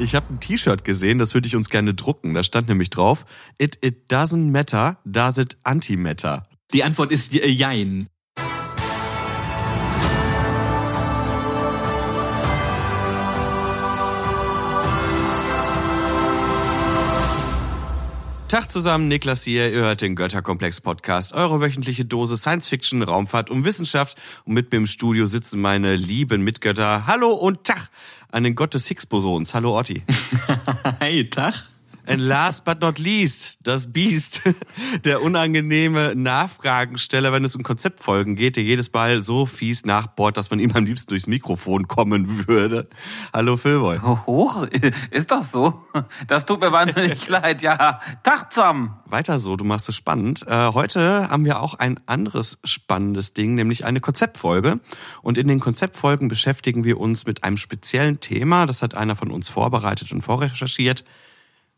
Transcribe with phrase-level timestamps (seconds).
[0.00, 2.32] Ich habe ein T-Shirt gesehen, das würde ich uns gerne drucken.
[2.32, 3.26] Da stand nämlich drauf,
[3.58, 6.44] it, it doesn't matter, does it anti-matter?
[6.72, 8.06] Die Antwort ist äh, Jein.
[18.50, 19.72] Tag zusammen, Niklas hier.
[19.72, 24.18] Ihr hört den Götterkomplex Podcast, eure wöchentliche Dose Science Fiction, Raumfahrt und Wissenschaft.
[24.44, 27.06] Und mit mir im Studio sitzen meine lieben Mitgötter.
[27.06, 27.90] Hallo und Tag
[28.32, 29.54] an den Gott des Higgs-Bosons.
[29.54, 30.02] Hallo Otti.
[30.98, 31.69] hey, Tag.
[32.10, 34.40] And last but not least, das Biest,
[35.04, 40.50] der unangenehme Nachfragensteller, wenn es um Konzeptfolgen geht, der jedes Mal so fies nachbohrt, dass
[40.50, 42.88] man ihm am liebsten durchs Mikrofon kommen würde.
[43.32, 44.00] Hallo Philboy.
[44.00, 44.66] Hoch,
[45.12, 45.84] ist das so?
[46.26, 48.00] Das tut mir wahnsinnig leid, ja.
[48.50, 48.96] Zusammen.
[49.06, 50.44] Weiter so, du machst es spannend.
[50.48, 54.80] Äh, heute haben wir auch ein anderes spannendes Ding, nämlich eine Konzeptfolge.
[55.22, 58.66] Und in den Konzeptfolgen beschäftigen wir uns mit einem speziellen Thema.
[58.66, 61.04] Das hat einer von uns vorbereitet und vorrecherchiert.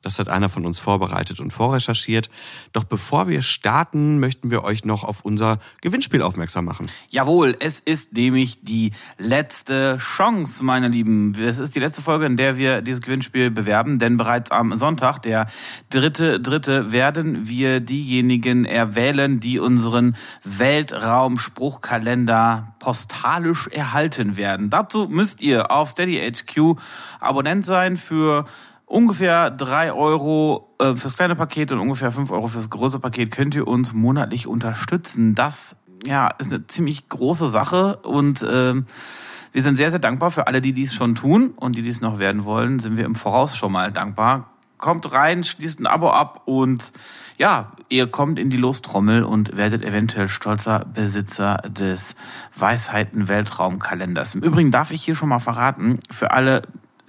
[0.03, 2.29] Das hat einer von uns vorbereitet und vorrecherchiert.
[2.73, 6.91] Doch bevor wir starten, möchten wir euch noch auf unser Gewinnspiel aufmerksam machen.
[7.09, 11.35] Jawohl, es ist nämlich die letzte Chance, meine Lieben.
[11.41, 15.23] Es ist die letzte Folge, in der wir dieses Gewinnspiel bewerben, denn bereits am Sonntag,
[15.23, 15.47] der
[15.91, 24.71] dritte, dritte, werden wir diejenigen erwählen, die unseren Weltraumspruchkalender postalisch erhalten werden.
[24.71, 26.77] Dazu müsst ihr auf Steady HQ
[27.21, 28.45] Abonnent sein für
[28.93, 33.55] ungefähr drei Euro äh, fürs kleine Paket und ungefähr fünf Euro fürs große Paket könnt
[33.55, 35.35] ihr uns monatlich unterstützen.
[35.35, 40.47] Das ja, ist eine ziemlich große Sache und äh, wir sind sehr, sehr dankbar für
[40.47, 43.57] alle, die dies schon tun und die dies noch werden wollen, sind wir im Voraus
[43.57, 44.51] schon mal dankbar.
[44.77, 46.93] Kommt rein, schließt ein Abo ab und
[47.39, 52.17] ja, ihr kommt in die Lostrommel und werdet eventuell stolzer Besitzer des
[52.57, 54.35] Weisheiten-Weltraumkalenders.
[54.35, 56.63] Im Übrigen darf ich hier schon mal verraten, für alle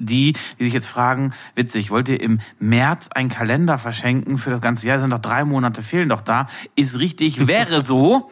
[0.05, 4.61] die, die sich jetzt fragen, witzig, wollt ihr im März einen Kalender verschenken für das
[4.61, 4.99] ganze Jahr?
[4.99, 6.47] Sind doch drei Monate, fehlen doch da.
[6.75, 8.29] Ist richtig, wäre so,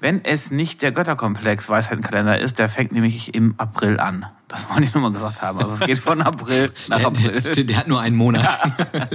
[0.00, 2.58] wenn es nicht der Götterkomplex Weisheitenkalender ist.
[2.58, 4.26] Der fängt nämlich im April an.
[4.50, 5.60] Das wollte ich nur mal gesagt haben.
[5.60, 7.40] Also es geht von April nach April.
[7.40, 8.48] Der, der, der hat nur einen Monat.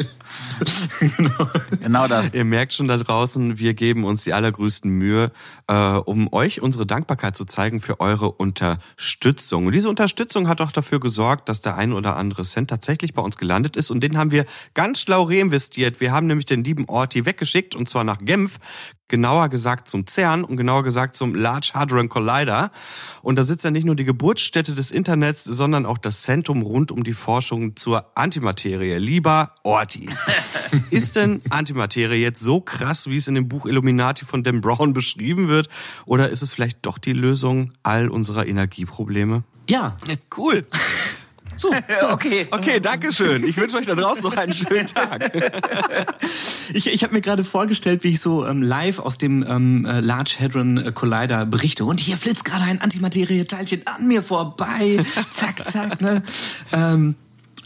[1.18, 1.50] genau.
[1.82, 2.34] genau das.
[2.34, 5.32] Ihr merkt schon da draußen, wir geben uns die allergrößten Mühe,
[5.68, 9.66] äh, um euch unsere Dankbarkeit zu zeigen für eure Unterstützung.
[9.66, 13.22] Und diese Unterstützung hat auch dafür gesorgt, dass der ein oder andere Cent tatsächlich bei
[13.22, 13.92] uns gelandet ist.
[13.92, 16.00] Und den haben wir ganz schlau reinvestiert.
[16.00, 18.58] Wir haben nämlich den lieben Orti weggeschickt, und zwar nach Genf
[19.08, 22.72] genauer gesagt zum CERN und genauer gesagt zum Large Hadron Collider.
[23.22, 26.92] Und da sitzt ja nicht nur die Geburtsstätte des Internets, sondern auch das Zentrum rund
[26.92, 28.98] um die Forschung zur Antimaterie.
[28.98, 30.10] Lieber Orti,
[30.90, 34.94] ist denn Antimaterie jetzt so krass, wie es in dem Buch Illuminati von Dan Brown
[34.94, 35.70] beschrieben wird?
[36.06, 39.44] Oder ist es vielleicht doch die Lösung all unserer Energieprobleme?
[39.70, 39.98] Ja.
[40.36, 40.66] Cool.
[41.58, 41.72] So.
[42.12, 42.48] okay.
[42.52, 43.44] Okay, danke schön.
[43.44, 45.32] Ich wünsche euch da draußen noch einen schönen Tag.
[46.74, 50.00] ich ich habe mir gerade vorgestellt, wie ich so ähm, live aus dem ähm, äh,
[50.00, 51.86] Large Hadron Collider berichte.
[51.86, 55.04] Und hier flitzt gerade ein Antimaterie-Teilchen an mir vorbei.
[55.32, 56.02] zack, zack.
[56.02, 56.22] Ne?
[56.74, 57.16] Ähm,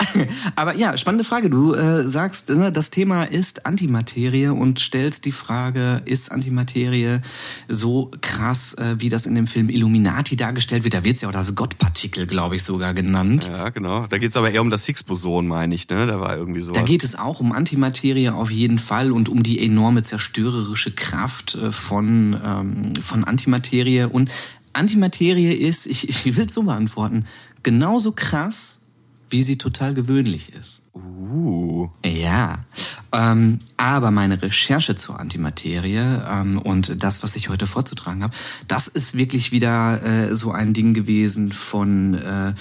[0.55, 1.49] aber ja, spannende Frage.
[1.49, 7.19] Du äh, sagst, ne, das Thema ist Antimaterie und stellst die Frage, ist Antimaterie
[7.67, 10.93] so krass, äh, wie das in dem Film Illuminati dargestellt wird?
[10.93, 13.49] Da wird es ja auch das Gottpartikel, glaube ich, sogar genannt.
[13.51, 14.07] Ja, genau.
[14.07, 15.89] Da geht es aber eher um das Higgs-Boson, meine ich.
[15.89, 16.07] Ne?
[16.07, 16.71] Da war irgendwie so.
[16.71, 21.55] Da geht es auch um Antimaterie auf jeden Fall und um die enorme zerstörerische Kraft
[21.55, 24.03] äh, von, ähm, von Antimaterie.
[24.03, 24.31] Und
[24.73, 27.25] Antimaterie ist, ich, ich will es so beantworten,
[27.63, 28.83] genauso krass
[29.29, 30.91] wie sie total gewöhnlich ist.
[30.95, 31.90] Uh.
[32.06, 32.66] Ja.
[33.11, 38.35] Ähm, aber meine Recherche zur Antimaterie ähm, und das, was ich heute vorzutragen habe,
[38.67, 42.53] das ist wirklich wieder äh, so ein Ding gewesen von äh,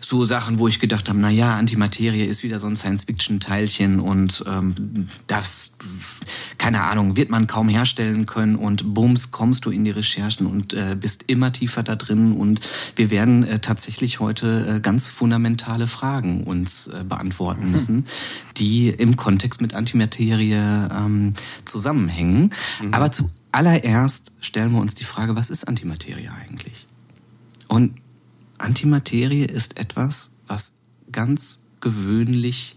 [0.00, 4.44] so Sachen, wo ich gedacht habe, na ja, Antimaterie ist wieder so ein Science-Fiction-Teilchen und
[4.46, 5.72] ähm, das,
[6.58, 10.74] keine Ahnung, wird man kaum herstellen können und bums, kommst du in die Recherchen und
[10.74, 12.60] äh, bist immer tiefer da drin und
[12.94, 18.06] wir werden äh, tatsächlich heute äh, ganz fundamentale Fragen uns äh, beantworten müssen,
[18.58, 21.34] die im Kontext mit Antimaterie ähm,
[21.64, 22.50] zusammenhängen.
[22.82, 22.94] Mhm.
[22.94, 26.86] Aber zuallererst stellen wir uns die Frage, was ist Antimaterie eigentlich?
[27.68, 27.96] Und
[28.58, 30.74] Antimaterie ist etwas, was
[31.12, 32.76] ganz gewöhnlich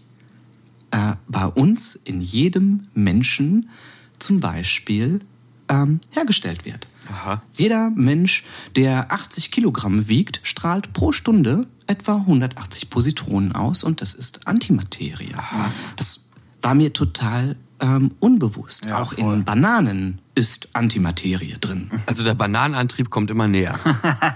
[0.90, 3.70] äh, bei uns in jedem Menschen
[4.18, 5.20] zum Beispiel
[5.68, 6.86] ähm, hergestellt wird.
[7.08, 7.42] Aha.
[7.54, 8.44] Jeder Mensch,
[8.76, 15.34] der 80 Kilogramm wiegt, strahlt pro Stunde etwa 180 Positronen aus und das ist Antimaterie.
[15.34, 15.72] Aha.
[15.96, 16.19] Das
[16.62, 18.84] war mir total ähm, unbewusst.
[18.84, 19.34] Ja, Auch voll.
[19.34, 21.90] in Bananen ist Antimaterie drin.
[22.06, 23.78] Also der Bananenantrieb kommt immer näher.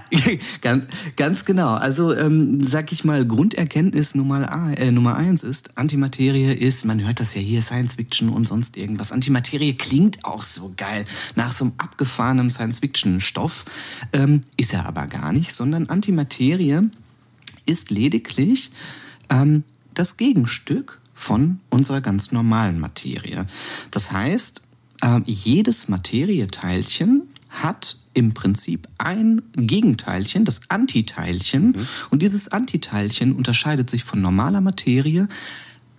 [0.61, 0.85] ganz,
[1.17, 1.73] ganz genau.
[1.73, 7.05] Also ähm, sag ich mal, Grunderkenntnis Nummer, A, äh, Nummer eins ist, Antimaterie ist, man
[7.05, 9.11] hört das ja hier, Science Fiction und sonst irgendwas.
[9.11, 11.05] Antimaterie klingt auch so geil,
[11.35, 13.65] nach so einem abgefahrenen Science Fiction Stoff.
[14.13, 16.89] Ähm, ist er aber gar nicht, sondern Antimaterie
[17.65, 18.71] ist lediglich
[19.29, 19.63] ähm,
[19.93, 23.47] das Gegenstück von unserer ganz normalen Materie.
[23.89, 24.61] Das heißt,
[25.01, 31.67] äh, jedes Materieteilchen hat im Prinzip ein Gegenteilchen, das Antiteilchen.
[31.67, 31.87] Mhm.
[32.11, 35.27] Und dieses Antiteilchen unterscheidet sich von normaler Materie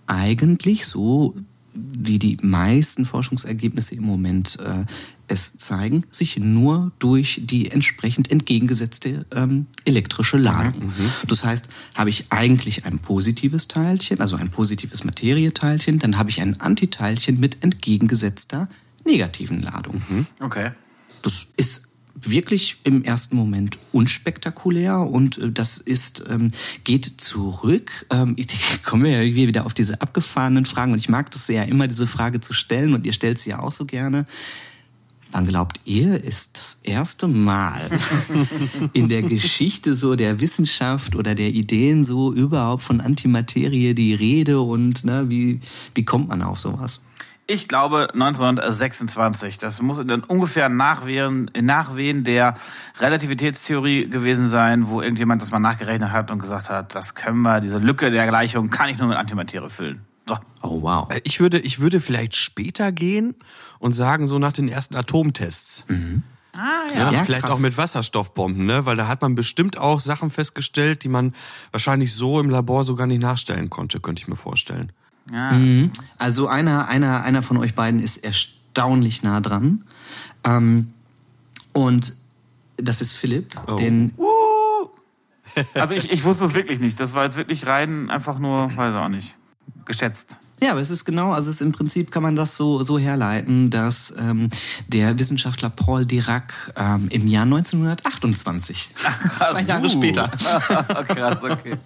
[0.05, 1.35] eigentlich so,
[1.77, 4.85] wie die meisten Forschungsergebnisse im Moment äh,
[5.27, 10.85] es zeigen, sich nur durch die entsprechend entgegengesetzte ähm, elektrische Ladung.
[10.85, 11.11] Mhm.
[11.27, 16.41] Das heißt, habe ich eigentlich ein positives Teilchen, also ein positives Materieteilchen, dann habe ich
[16.41, 18.69] ein Antiteilchen mit entgegengesetzter
[19.05, 20.01] negativen Ladung.
[20.09, 20.27] Mhm.
[20.39, 20.71] Okay.
[21.21, 21.86] Das ist
[22.21, 26.51] wirklich im ersten Moment unspektakulär und äh, das ist ähm,
[26.83, 28.05] geht zurück.
[28.11, 28.47] Ähm, ich
[28.83, 32.39] komme ja wieder auf diese abgefahrenen Fragen und ich mag das sehr immer diese Frage
[32.39, 34.25] zu stellen und ihr stellt sie ja auch so gerne.
[35.31, 37.81] Wann glaubt ihr, ist das erste Mal
[38.93, 44.61] in der Geschichte so der Wissenschaft oder der Ideen so überhaupt von Antimaterie die Rede
[44.61, 45.59] und ne, wie,
[45.95, 47.05] wie kommt man auf sowas?
[47.49, 49.57] Ich glaube 1926.
[49.57, 52.55] Das muss dann ungefähr Nachwehen, Nachwehen der
[52.99, 57.61] Relativitätstheorie gewesen sein, wo irgendjemand das mal nachgerechnet hat und gesagt hat, das können wir,
[57.61, 60.05] diese Lücke der Gleichung kann ich nur mit Antimaterie füllen.
[60.27, 60.35] So.
[60.61, 61.09] Oh wow.
[61.09, 63.33] Äh, ich würde, ich würde vielleicht später gehen
[63.79, 65.85] und sagen, so nach den ersten Atomtests.
[65.87, 66.23] Mhm.
[66.51, 67.11] Ah, ja.
[67.11, 67.51] ja vielleicht krass.
[67.51, 68.85] auch mit Wasserstoffbomben, ne?
[68.85, 71.33] Weil da hat man bestimmt auch Sachen festgestellt, die man
[71.71, 74.91] wahrscheinlich so im Labor so gar nicht nachstellen konnte, könnte ich mir vorstellen.
[75.31, 75.51] Ja.
[75.51, 75.91] Mhm.
[76.17, 79.83] Also einer, einer, einer von euch beiden ist erstaunlich nah dran.
[80.43, 80.93] Ähm,
[81.73, 82.13] und
[82.77, 83.75] das ist Philipp, oh.
[83.75, 84.13] den.
[85.73, 86.99] also ich, ich wusste es wirklich nicht.
[86.99, 89.35] Das war jetzt wirklich rein einfach nur, weiß auch nicht,
[89.85, 90.39] geschätzt.
[90.59, 92.97] Ja, aber es ist genau, also es ist im Prinzip kann man das so, so
[92.97, 94.49] herleiten, dass ähm,
[94.87, 100.27] der Wissenschaftler Paul Dirac ähm, im Jahr 1928, Ach, zwei Jahre später,
[101.07, 101.77] krass, okay.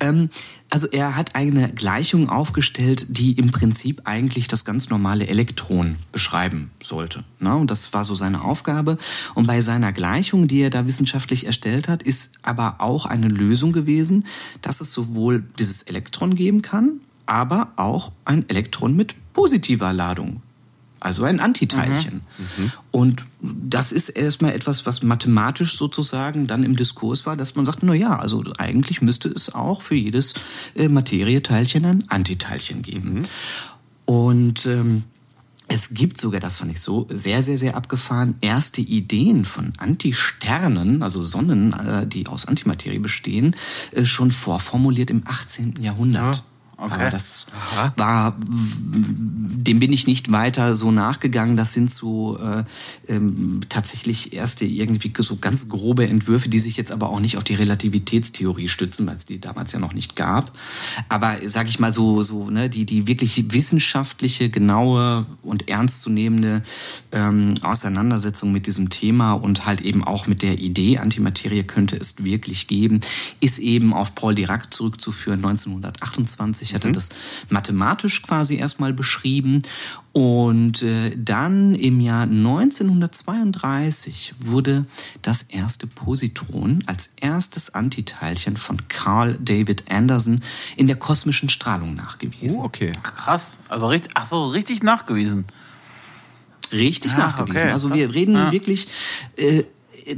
[0.00, 0.30] Ähm,
[0.70, 6.70] also er hat eine Gleichung aufgestellt, die im Prinzip eigentlich das ganz normale Elektron beschreiben
[6.80, 7.24] sollte.
[7.40, 7.56] Ne?
[7.56, 8.98] Und das war so seine Aufgabe.
[9.34, 13.72] Und bei seiner Gleichung, die er da wissenschaftlich erstellt hat, ist aber auch eine Lösung
[13.72, 14.26] gewesen,
[14.60, 20.42] dass es sowohl dieses Elektron geben kann, aber auch ein Elektron mit positiver Ladung
[21.00, 22.22] also ein Antiteilchen.
[22.38, 22.64] Mhm.
[22.64, 22.72] Mhm.
[22.90, 27.82] Und das ist erstmal etwas, was mathematisch sozusagen dann im Diskurs war, dass man sagt,
[27.82, 30.34] na ja, also eigentlich müsste es auch für jedes
[30.74, 33.14] äh, Materieteilchen ein Antiteilchen geben.
[33.14, 33.24] Mhm.
[34.06, 35.04] Und ähm,
[35.68, 41.02] es gibt sogar, das fand ich so sehr, sehr, sehr abgefahren, erste Ideen von Antisternen,
[41.02, 43.54] also Sonnen, äh, die aus Antimaterie bestehen,
[43.92, 45.74] äh, schon vorformuliert im 18.
[45.82, 46.36] Jahrhundert.
[46.36, 46.42] Ja.
[46.80, 46.94] Okay.
[46.94, 47.46] Aber das
[47.96, 51.56] war, dem bin ich nicht weiter so nachgegangen.
[51.56, 52.62] Das sind so äh,
[53.08, 57.42] ähm, tatsächlich erste irgendwie so ganz grobe Entwürfe, die sich jetzt aber auch nicht auf
[57.42, 60.56] die Relativitätstheorie stützen, weil es die damals ja noch nicht gab.
[61.08, 66.62] Aber sag ich mal so, so ne, die die wirklich wissenschaftliche, genaue und ernstzunehmende
[67.10, 72.22] ähm, Auseinandersetzung mit diesem Thema und halt eben auch mit der Idee, Antimaterie könnte es
[72.22, 73.00] wirklich geben,
[73.40, 76.94] ist eben auf Paul Dirac zurückzuführen, 1928 ich hatte mhm.
[76.94, 77.10] das
[77.48, 79.62] mathematisch quasi erstmal beschrieben.
[80.12, 84.84] Und äh, dann im Jahr 1932 wurde
[85.22, 90.40] das erste Positron als erstes Antiteilchen von Carl David Anderson
[90.76, 92.60] in der kosmischen Strahlung nachgewiesen.
[92.60, 92.92] Oh, okay.
[93.02, 93.58] Krass.
[93.68, 95.46] Also richtig, ach so, richtig nachgewiesen.
[96.72, 97.62] Richtig ah, nachgewiesen.
[97.62, 97.72] Okay.
[97.72, 98.52] Also wir reden ah.
[98.52, 98.88] wirklich.
[99.36, 99.64] Äh,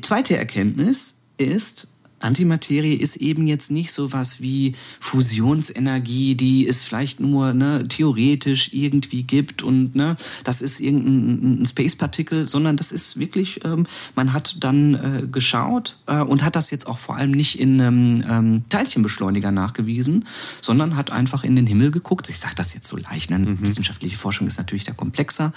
[0.03, 1.89] zweite Erkenntnis ist,
[2.21, 8.73] Antimaterie ist eben jetzt nicht so was wie Fusionsenergie, die es vielleicht nur ne, theoretisch
[8.73, 14.33] irgendwie gibt und ne, das ist irgendein Space Particle, sondern das ist wirklich, ähm, man
[14.33, 18.25] hat dann äh, geschaut äh, und hat das jetzt auch vor allem nicht in einem
[18.29, 20.27] ähm, Teilchenbeschleuniger nachgewiesen,
[20.61, 22.29] sondern hat einfach in den Himmel geguckt.
[22.29, 23.39] Ich sage das jetzt so leicht, ne?
[23.39, 23.63] Mhm.
[23.63, 25.53] wissenschaftliche Forschung ist natürlich da komplexer,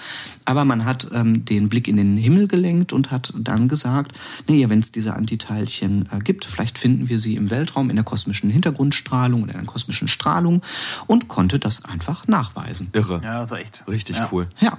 [0.45, 4.13] aber man hat ähm, den Blick in den Himmel gelenkt und hat dann gesagt,
[4.47, 8.05] nee, wenn es diese Antiteilchen äh, gibt, vielleicht finden wir sie im Weltraum in der
[8.05, 10.61] kosmischen Hintergrundstrahlung oder in der kosmischen Strahlung
[11.07, 12.89] und konnte das einfach nachweisen.
[12.93, 13.21] Irre.
[13.23, 13.83] Ja, also echt.
[13.87, 14.29] Richtig Ja.
[14.31, 14.47] cool.
[14.59, 14.77] Ja.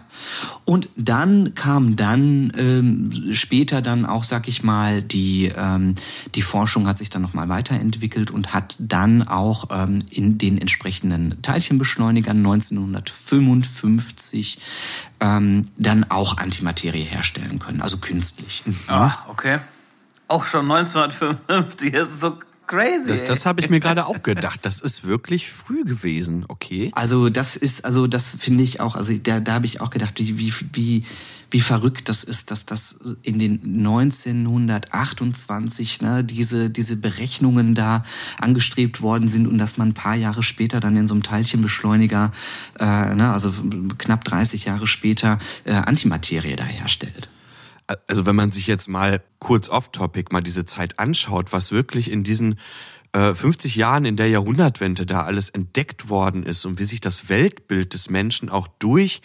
[0.65, 5.95] Und dann kam dann ähm, später dann auch, sag ich mal, die ähm,
[6.35, 10.59] die Forschung hat sich dann noch mal weiterentwickelt und hat dann auch ähm, in den
[10.59, 14.59] entsprechenden Teilchenbeschleunigern 1955
[15.21, 18.63] ähm, dann auch Antimaterie herstellen können, also künstlich.
[18.89, 19.59] Ah, okay.
[20.29, 21.93] Auch schon 1955.
[21.93, 23.09] Das ist so crazy.
[23.09, 24.61] Das, das habe ich mir gerade auch gedacht.
[24.63, 26.45] Das ist wirklich früh gewesen.
[26.49, 26.91] Okay.
[26.95, 30.19] Also das ist, also das finde ich auch, also da, da habe ich auch gedacht,
[30.19, 31.05] wie, wie, wie,
[31.51, 38.03] wie verrückt das ist, dass das in den 1928 ne, diese, diese Berechnungen da
[38.41, 42.33] angestrebt worden sind und dass man ein paar Jahre später dann in so einem Teilchenbeschleuniger,
[42.81, 43.53] äh, ne, also
[43.99, 47.29] knapp 30 Jahre später, äh, Antimaterie da herstellt.
[48.07, 52.25] Also wenn man sich jetzt mal kurz off-topic mal diese Zeit anschaut, was wirklich in
[52.25, 52.59] diesen
[53.13, 57.29] äh, 50 Jahren in der Jahrhundertwende da alles entdeckt worden ist und wie sich das
[57.29, 59.23] Weltbild des Menschen auch durch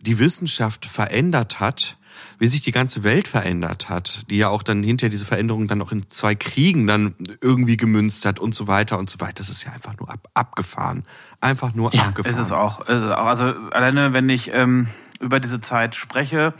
[0.00, 1.96] die Wissenschaft verändert hat,
[2.38, 5.82] wie sich die ganze Welt verändert hat, die ja auch dann hinterher diese Veränderung dann
[5.82, 9.34] auch in zwei Kriegen dann irgendwie gemünzt hat und so weiter und so weiter.
[9.34, 11.04] Das ist ja einfach nur ab, abgefahren.
[11.40, 12.34] Einfach nur Ja, abgefahren.
[12.34, 12.86] Ist es auch.
[12.86, 14.88] Also alleine, wenn ich ähm,
[15.20, 16.54] über diese Zeit spreche,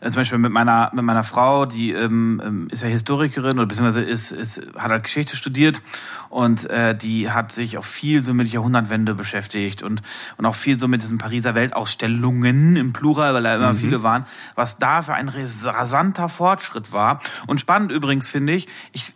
[0.00, 3.66] äh, zum Beispiel mit meiner mit meiner Frau, die ähm, ähm, ist ja Historikerin oder
[3.66, 5.82] beziehungsweise ist, ist hat halt Geschichte studiert
[6.28, 10.02] und äh, die hat sich auch viel so mit Jahrhundertwende beschäftigt und
[10.36, 14.24] und auch viel so mit diesen Pariser Weltausstellungen im Plural, weil da immer viele waren,
[14.54, 17.20] was da für ein rasanter Fortschritt war.
[17.46, 19.12] Und spannend übrigens finde ich, ich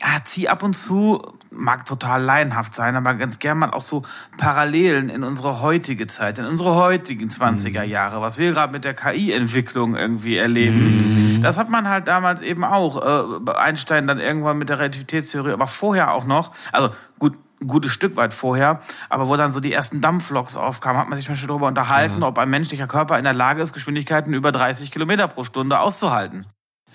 [0.00, 4.02] ja, zieh ab und zu, mag total laienhaft sein, aber ganz gern mal auch so
[4.36, 8.94] Parallelen in unsere heutige Zeit, in unsere heutigen 20er Jahre, was wir gerade mit der
[8.94, 11.40] KI-Entwicklung irgendwie erleben.
[11.42, 15.66] Das hat man halt damals eben auch, äh, Einstein dann irgendwann mit der Relativitätstheorie, aber
[15.66, 19.72] vorher auch noch, also gut, ein gutes Stück weit vorher, aber wo dann so die
[19.72, 23.32] ersten Dampfloks aufkamen, hat man sich Beispiel darüber unterhalten, ob ein menschlicher Körper in der
[23.32, 26.46] Lage ist, Geschwindigkeiten über 30 Kilometer pro Stunde auszuhalten.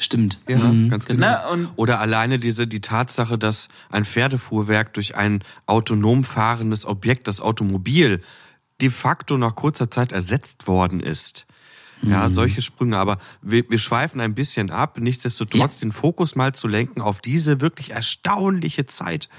[0.01, 0.39] Stimmt.
[0.49, 1.51] Ja, Mhm, ganz genau.
[1.51, 7.39] Und Oder alleine diese die Tatsache, dass ein Pferdefuhrwerk durch ein autonom fahrendes Objekt, das
[7.39, 8.21] Automobil,
[8.81, 11.45] de facto nach kurzer Zeit ersetzt worden ist.
[12.03, 12.97] Ja, solche Sprünge.
[12.97, 14.97] Aber wir, wir schweifen ein bisschen ab.
[14.99, 19.29] Nichtsdestotrotz den Fokus mal zu lenken auf diese wirklich erstaunliche Zeit,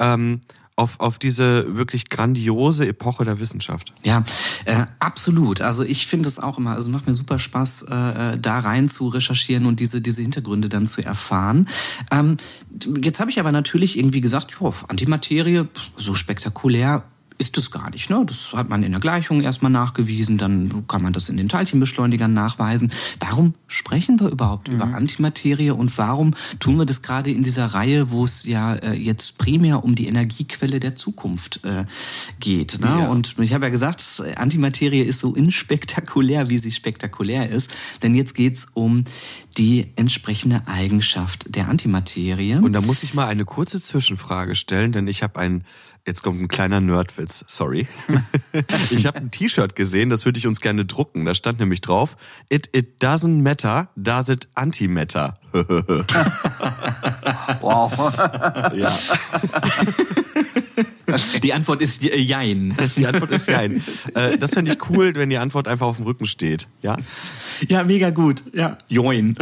[0.00, 0.40] ähm,
[0.78, 3.92] auf, auf diese wirklich grandiose Epoche der Wissenschaft.
[4.04, 4.22] Ja,
[4.64, 5.60] äh, absolut.
[5.60, 7.94] Also ich finde es auch immer, also macht mir super Spaß, äh,
[8.34, 11.68] äh, da rein zu recherchieren und diese, diese Hintergründe dann zu erfahren.
[12.12, 12.36] Ähm,
[13.02, 15.64] jetzt habe ich aber natürlich irgendwie gesagt, jo, Antimaterie,
[15.96, 17.02] so spektakulär
[17.38, 18.10] ist es gar nicht.
[18.10, 18.22] Ne?
[18.26, 22.32] Das hat man in der Gleichung erstmal nachgewiesen, dann kann man das in den Teilchenbeschleunigern
[22.34, 22.92] nachweisen.
[23.20, 28.10] Warum sprechen wir überhaupt über Antimaterie und warum tun wir das gerade in dieser Reihe,
[28.10, 31.84] wo es ja äh, jetzt primär um die Energiequelle der Zukunft äh,
[32.40, 32.80] geht?
[32.80, 32.86] Ne?
[32.86, 33.08] Ja.
[33.08, 38.02] Und ich habe ja gesagt, Antimaterie ist so unspektakulär, wie sie spektakulär ist.
[38.02, 39.04] Denn jetzt geht's um
[39.56, 42.56] die entsprechende Eigenschaft der Antimaterie.
[42.56, 45.64] Und da muss ich mal eine kurze Zwischenfrage stellen, denn ich habe ein,
[46.06, 47.86] jetzt kommt ein kleiner Nerdwitz, sorry.
[48.90, 51.24] ich habe ein T-Shirt gesehen, das würde ich uns gerne drucken.
[51.24, 52.16] Da stand nämlich drauf,
[52.48, 55.34] it, it doesn't matter, does it antimatter?
[57.60, 57.90] wow.
[58.74, 58.92] ja,
[61.42, 62.76] die Antwort ist äh, Jein.
[62.96, 63.82] die Antwort ist nein.
[64.14, 66.68] Äh, das fände ich cool, wenn die Antwort einfach auf dem Rücken steht.
[66.82, 66.96] Ja,
[67.68, 68.44] Ja, mega gut.
[68.52, 68.78] Ja.
[68.88, 69.36] Join.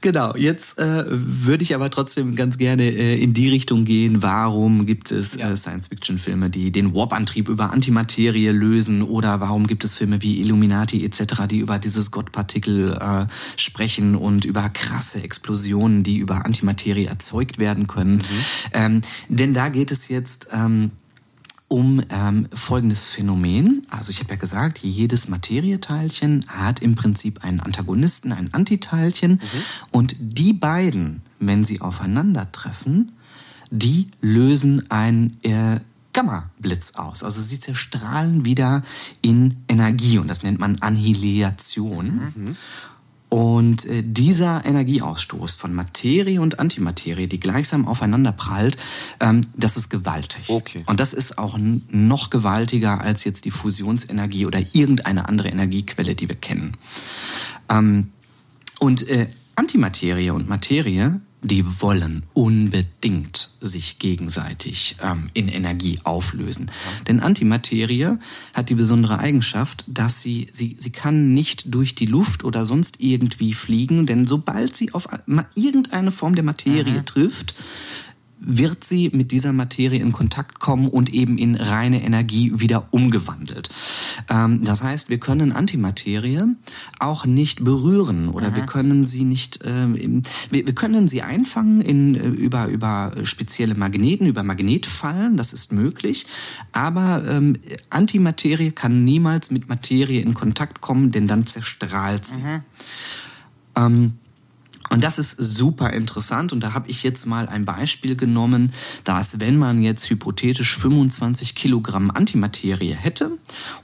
[0.00, 4.86] Genau, jetzt äh, würde ich aber trotzdem ganz gerne äh, in die Richtung gehen, warum
[4.86, 10.22] gibt es äh, Science-Fiction-Filme, die den Warp-Antrieb über Antimaterie lösen oder warum gibt es Filme
[10.22, 16.46] wie Illuminati etc., die über dieses Gottpartikel äh, sprechen und über krasse Explosionen, die über
[16.46, 18.22] Antimaterie erzeugt werden können.
[18.72, 20.48] Ähm, denn da geht es jetzt...
[20.52, 20.92] Ähm,
[21.68, 23.82] um ähm, folgendes Phänomen.
[23.90, 29.40] Also ich habe ja gesagt, jedes Materieteilchen hat im Prinzip einen Antagonisten, ein Antiteilchen.
[29.90, 33.12] Und die beiden, wenn sie aufeinandertreffen,
[33.70, 35.80] die lösen einen äh,
[36.14, 37.22] Gamma-Blitz aus.
[37.22, 38.82] Also sie zerstrahlen wieder
[39.20, 42.56] in Energie und das nennt man Annihilation.
[43.28, 48.78] Und äh, dieser Energieausstoß von Materie und Antimaterie, die gleichsam aufeinander prallt,
[49.20, 50.48] ähm, das ist gewaltig.
[50.48, 50.82] Okay.
[50.86, 56.28] Und das ist auch noch gewaltiger als jetzt die Fusionsenergie oder irgendeine andere Energiequelle, die
[56.28, 56.72] wir kennen.
[57.68, 58.12] Ähm,
[58.78, 66.70] und äh, Antimaterie und Materie die wollen unbedingt sich gegenseitig ähm, in Energie auflösen.
[67.06, 68.18] Denn Antimaterie
[68.54, 73.00] hat die besondere Eigenschaft, dass sie, sie, sie kann nicht durch die Luft oder sonst
[73.00, 75.08] irgendwie fliegen, denn sobald sie auf
[75.54, 77.06] irgendeine Form der Materie mhm.
[77.06, 77.54] trifft,
[78.40, 83.70] wird sie mit dieser Materie in Kontakt kommen und eben in reine Energie wieder umgewandelt.
[84.28, 86.44] Ähm, das heißt, wir können Antimaterie
[86.98, 88.56] auch nicht berühren oder mhm.
[88.56, 89.86] wir können sie nicht, äh,
[90.50, 96.26] wir, können sie einfangen in, äh, über, über spezielle Magneten, über Magnetfallen, das ist möglich,
[96.72, 97.56] aber ähm,
[97.90, 102.42] Antimaterie kann niemals mit Materie in Kontakt kommen, denn dann zerstrahlt sie.
[103.76, 104.14] Ähm,
[104.90, 108.72] und das ist super interessant und da habe ich jetzt mal ein Beispiel genommen,
[109.04, 113.32] dass wenn man jetzt hypothetisch 25 Kilogramm Antimaterie hätte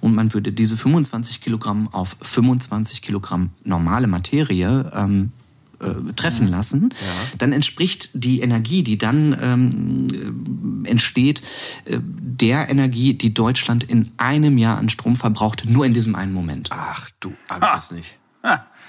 [0.01, 5.33] und man würde diese 25 Kilogramm auf 25 Kilogramm normale Materie ähm,
[5.81, 7.37] äh, treffen lassen, ja.
[7.39, 11.43] dann entspricht die Energie, die dann ähm, entsteht,
[11.85, 16.33] äh, der Energie, die Deutschland in einem Jahr an Strom verbraucht, nur in diesem einen
[16.33, 16.71] Moment.
[16.73, 18.17] Ach, du ahnst es nicht.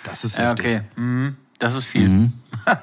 [0.03, 0.65] Das ist heftig.
[0.65, 0.81] Ja, okay.
[0.95, 1.35] Mhm.
[1.59, 2.07] Das ist viel.
[2.09, 2.33] Mhm.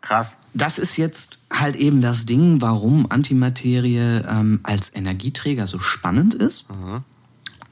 [0.00, 0.36] Krass.
[0.54, 6.70] Das ist jetzt halt eben das Ding, warum Antimaterie ähm, als Energieträger so spannend ist.
[6.70, 7.02] Mhm.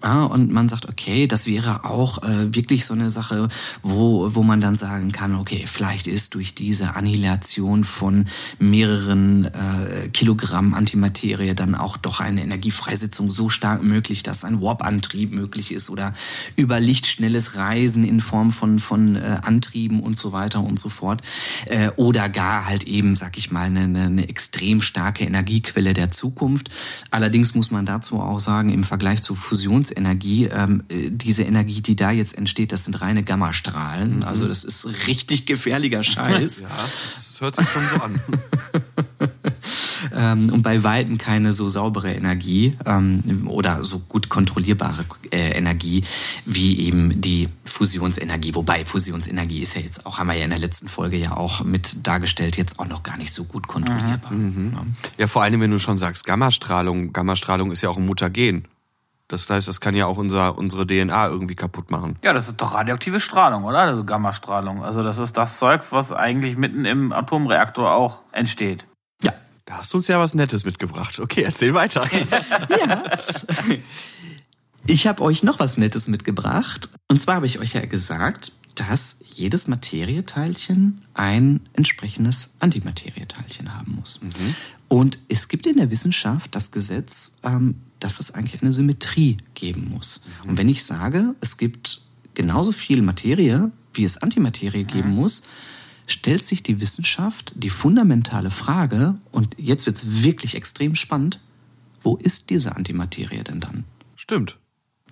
[0.04, 3.48] Ja, und man sagt, okay, das wäre auch äh, wirklich so eine Sache,
[3.82, 8.26] wo, wo man dann sagen kann, okay, vielleicht ist durch diese Annihilation von
[8.58, 15.32] mehreren äh, Kilogramm Antimaterie dann auch doch eine Energiefreisetzung so stark möglich, dass ein Warp-Antrieb
[15.32, 16.12] möglich ist oder
[16.56, 21.22] über lichtschnelles Reisen in Form von, von äh, Antrieben und so weiter und so fort.
[21.64, 26.68] Äh, oder gar halt eben, sag ich mal, eine, eine extrem starke Energiequelle der Zukunft.
[27.10, 31.80] Allerdings muss man dazu auch sagen, im Vergleich zu Fusions Fusionsenergie, ähm, äh, diese Energie,
[31.80, 34.18] die da jetzt entsteht, das sind reine Gammastrahlen.
[34.18, 34.24] Mhm.
[34.24, 36.60] Also das ist richtig gefährlicher Scheiß.
[36.60, 38.20] ja, das hört sich schon so an.
[40.14, 46.04] ähm, und bei Weitem keine so saubere Energie ähm, oder so gut kontrollierbare äh, Energie
[46.44, 48.54] wie eben die Fusionsenergie.
[48.54, 51.64] Wobei Fusionsenergie ist ja jetzt auch, haben wir ja in der letzten Folge ja auch
[51.64, 54.32] mit dargestellt, jetzt auch noch gar nicht so gut kontrollierbar.
[54.32, 54.72] Mhm.
[55.18, 57.12] Ja, vor allem, wenn du schon sagst, Gammastrahlung.
[57.12, 58.66] Gammastrahlung ist ja auch ein Mutagen.
[59.28, 62.16] Das heißt, das kann ja auch unser, unsere DNA irgendwie kaputt machen.
[62.22, 63.80] Ja, das ist doch radioaktive Strahlung, oder?
[63.80, 64.84] Also Gammastrahlung.
[64.84, 68.86] Also das ist das Zeugs, was eigentlich mitten im Atomreaktor auch entsteht.
[69.22, 69.32] Ja.
[69.64, 71.20] Da hast du uns ja was Nettes mitgebracht.
[71.20, 72.04] Okay, erzähl weiter.
[72.68, 73.02] ja.
[74.86, 76.90] Ich habe euch noch was Nettes mitgebracht.
[77.10, 84.20] Und zwar habe ich euch ja gesagt, dass jedes Materieteilchen ein entsprechendes Antimaterieteilchen haben muss.
[84.20, 84.54] Mhm.
[84.88, 89.88] Und es gibt in der Wissenschaft das Gesetz, ähm, dass es eigentlich eine Symmetrie geben
[89.90, 90.24] muss.
[90.42, 90.50] Mhm.
[90.50, 92.02] Und wenn ich sage, es gibt
[92.34, 95.16] genauso viel Materie, wie es Antimaterie geben mhm.
[95.16, 95.44] muss,
[96.06, 101.40] stellt sich die Wissenschaft die fundamentale Frage, und jetzt wird es wirklich extrem spannend,
[102.02, 103.84] wo ist diese Antimaterie denn dann?
[104.16, 104.58] Stimmt.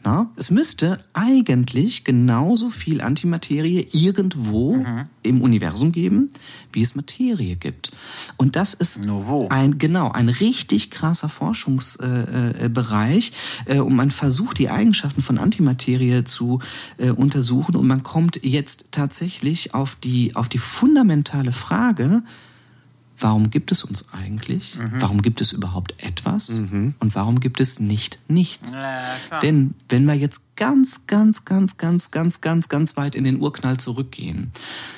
[0.04, 5.04] Na, es müsste eigentlich genauso viel Antimaterie irgendwo mhm.
[5.22, 6.30] im Universum geben,
[6.72, 7.92] wie es Materie gibt.
[8.36, 9.02] Und das ist
[9.50, 13.32] ein genau ein richtig krasser Forschungsbereich.
[13.66, 16.60] Äh, äh, und man versucht die Eigenschaften von Antimaterie zu
[16.98, 22.24] äh, untersuchen und man kommt jetzt tatsächlich auf die auf die fundamentale Frage,
[23.22, 24.76] warum gibt es uns eigentlich?
[24.76, 25.00] Mhm.
[25.00, 26.50] Warum gibt es überhaupt etwas?
[26.50, 26.94] Mhm.
[26.98, 28.74] Und warum gibt es nicht nichts?
[28.74, 33.40] Ja, Denn wenn wir jetzt ganz, ganz, ganz, ganz, ganz, ganz, ganz weit in den
[33.40, 34.50] Urknall zurückgehen,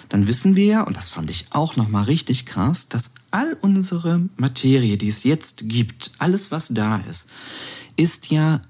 [0.08, 4.96] dann wissen wir, und das fand ich auch nochmal richtig krass, dass all unsere Materie,
[4.96, 7.30] die es jetzt gibt, alles was da ist,
[7.96, 8.60] ist ja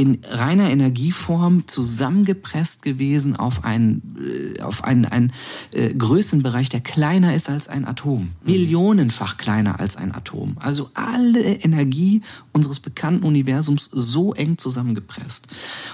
[0.00, 5.30] in reiner Energieform zusammengepresst gewesen auf einen, äh, auf einen, einen
[5.72, 8.22] äh, Größenbereich, der kleiner ist als ein Atom.
[8.22, 8.30] Mhm.
[8.50, 10.56] Millionenfach kleiner als ein Atom.
[10.58, 15.48] Also alle Energie unseres bekannten Universums so eng zusammengepresst.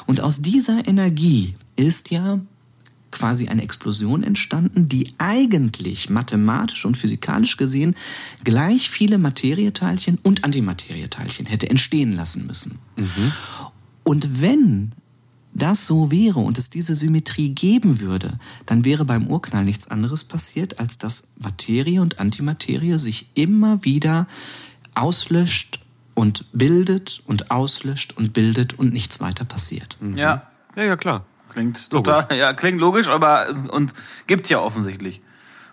[0.07, 2.39] Und aus dieser Energie ist ja
[3.11, 7.97] quasi eine Explosion entstanden, die eigentlich mathematisch und physikalisch gesehen
[8.45, 12.79] gleich viele Materieteilchen und Antimaterieteilchen hätte entstehen lassen müssen.
[12.97, 13.33] Mhm.
[14.07, 14.93] Und wenn
[15.53, 20.23] das so wäre und es diese Symmetrie geben würde, dann wäre beim Urknall nichts anderes
[20.23, 24.29] passiert, als dass Materie und Antimaterie sich immer wieder
[24.95, 25.81] auslöscht
[26.15, 29.97] und bildet und auslöscht und bildet und nichts weiter passiert.
[29.99, 30.17] Mhm.
[30.17, 30.47] Ja.
[30.77, 31.25] Ja, ja, klar.
[31.49, 33.93] Klingt total, ja, klingt logisch, aber und
[34.29, 35.21] gibt's ja offensichtlich.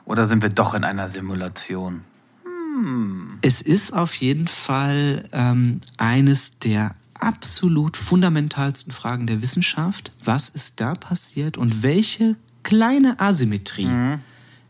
[0.06, 2.04] Oder sind wir doch in einer Simulation?
[2.46, 3.38] Hm.
[3.43, 10.12] Es ist auf jeden Fall ähm, eines der absolut fundamentalsten Fragen der Wissenschaft.
[10.24, 14.20] Was ist da passiert und welche kleine Asymmetrie mhm.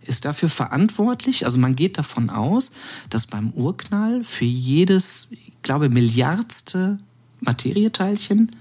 [0.02, 1.46] ist dafür verantwortlich.
[1.46, 2.72] Also man geht davon aus,
[3.10, 6.98] dass beim Urknall für jedes, ich glaube, Milliardste
[7.42, 8.52] Materieteilchen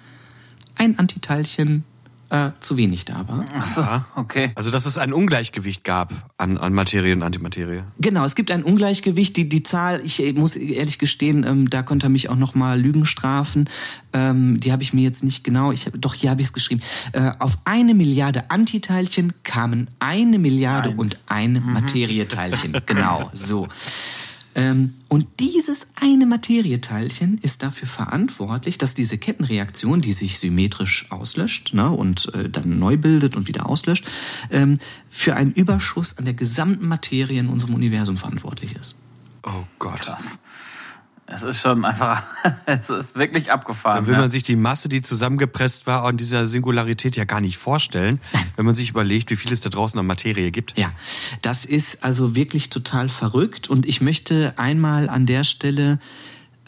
[0.77, 1.85] ein Antiteilchen
[2.33, 3.45] äh, zu wenig da war.
[3.55, 3.85] Ach so,
[4.17, 4.53] okay.
[4.55, 7.83] Also, dass es ein Ungleichgewicht gab an, an Materie und Antimaterie.
[8.01, 9.37] Genau, es gibt ein Ungleichgewicht.
[9.37, 12.81] Die, die Zahl, ich muss ehrlich gestehen, ähm, da konnte er mich auch noch mal
[12.81, 13.69] Lügen strafen.
[14.15, 16.81] Ähm, die habe ich mir jetzt nicht genau, ich doch hier habe ich es geschrieben.
[17.13, 20.99] Äh, auf eine Milliarde Antiteilchen kamen eine Milliarde Eins.
[20.99, 22.81] und ein Materieteilchen.
[22.87, 23.69] genau, so.
[24.55, 31.73] Ähm, und dieses eine Materieteilchen ist dafür verantwortlich, dass diese Kettenreaktion, die sich symmetrisch auslöscht
[31.75, 34.09] ne, und äh, dann neu bildet und wieder auslöscht,
[34.51, 39.01] ähm, für einen Überschuss an der gesamten Materie in unserem Universum verantwortlich ist.
[39.45, 40.01] Oh Gott.
[40.01, 40.39] Krass.
[41.35, 42.23] Es ist schon einfach,
[42.67, 44.05] es ist wirklich abgefahren.
[44.05, 47.57] Dann will man sich die Masse, die zusammengepresst war, an dieser Singularität ja gar nicht
[47.57, 48.21] vorstellen,
[48.57, 50.79] wenn man sich überlegt, wie viel es da draußen an Materie gibt.
[50.79, 50.93] Ja,
[51.41, 53.71] das ist also wirklich total verrückt.
[53.71, 55.99] Und ich möchte einmal an der Stelle,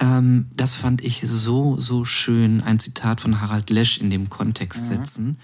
[0.01, 4.87] ähm, das fand ich so, so schön, ein Zitat von Harald Lesch in dem Kontext
[4.87, 5.39] setzen.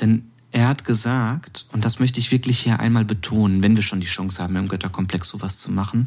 [0.00, 4.00] Denn er hat gesagt, und das möchte ich wirklich hier einmal betonen, wenn wir schon
[4.00, 6.06] die Chance haben, im Götterkomplex sowas zu machen,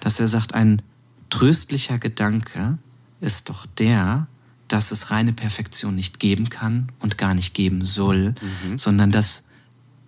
[0.00, 0.82] dass er sagt, ein
[1.30, 2.78] tröstlicher Gedanke
[3.20, 4.26] ist doch der,
[4.68, 8.34] dass es reine Perfektion nicht geben kann und gar nicht geben soll,
[8.76, 9.44] sondern dass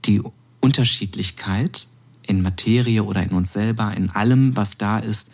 [0.05, 0.23] die
[0.61, 1.87] Unterschiedlichkeit
[2.23, 5.33] in Materie oder in uns selber, in allem, was da ist,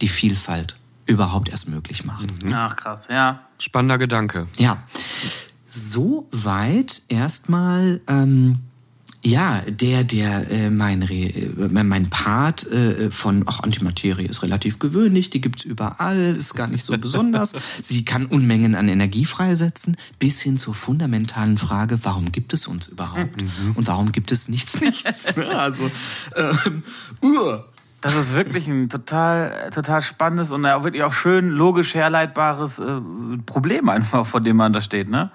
[0.00, 2.28] die Vielfalt überhaupt erst möglich macht.
[2.52, 3.40] Ach krass, ja.
[3.58, 4.46] Spannender Gedanke.
[4.56, 4.82] Ja,
[5.68, 8.00] so weit erstmal.
[8.06, 8.60] Ähm,
[9.24, 14.80] ja, der, der, äh, mein, Re äh, mein Part äh, von, ach, Antimaterie ist relativ
[14.80, 17.52] gewöhnlich, die gibt's überall, ist gar nicht so besonders.
[17.82, 22.88] Sie kann Unmengen an Energie freisetzen, bis hin zur fundamentalen Frage, warum gibt es uns
[22.88, 23.42] überhaupt?
[23.76, 25.26] Und warum gibt es nichts, nichts?
[25.36, 25.46] Ne?
[25.58, 25.90] also,
[26.36, 26.82] ähm,
[27.22, 27.58] uh,
[28.00, 33.00] Das ist wirklich ein total, total spannendes und ja, wirklich auch schön logisch herleitbares äh,
[33.46, 35.30] Problem einfach, vor dem man da steht, ne?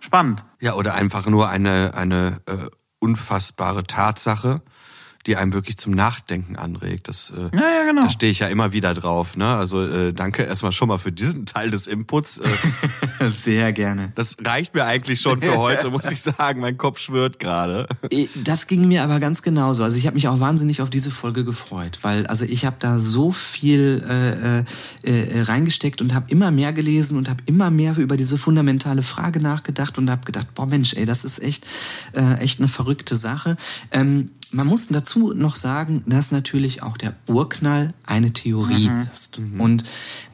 [0.00, 0.44] Spannend.
[0.60, 2.68] Ja, oder einfach nur eine, eine äh,
[3.02, 4.62] unfassbare Tatsache,
[5.26, 7.08] die einem wirklich zum Nachdenken anregt.
[7.08, 8.02] Das, äh, Ja, ja, genau.
[8.02, 9.36] Da stehe ich ja immer wieder drauf.
[9.36, 9.46] Ne?
[9.46, 12.38] Also äh, danke erstmal schon mal für diesen Teil des Inputs.
[13.20, 14.12] Äh, sehr gerne.
[14.14, 16.60] das reicht mir eigentlich schon für heute, muss ich sagen.
[16.60, 17.86] Mein Kopf schwirrt gerade.
[18.10, 19.84] Äh, Das ging mir aber ganz genauso.
[19.84, 22.98] Also ich habe mich auch wahnsinnig auf diese Folge gefreut, weil also ich habe da
[22.98, 27.96] so viel äh, äh, äh, reingesteckt und habe immer mehr gelesen und habe immer mehr
[27.96, 31.64] über diese fundamentale Frage nachgedacht und habe gedacht, boah Mensch, ey, das ist echt
[32.14, 33.56] äh, echt eine verrückte Sache.
[33.90, 39.40] Ähm, man muss dazu noch sagen, dass natürlich auch der Urknall eine Theorie ist.
[39.58, 39.84] Und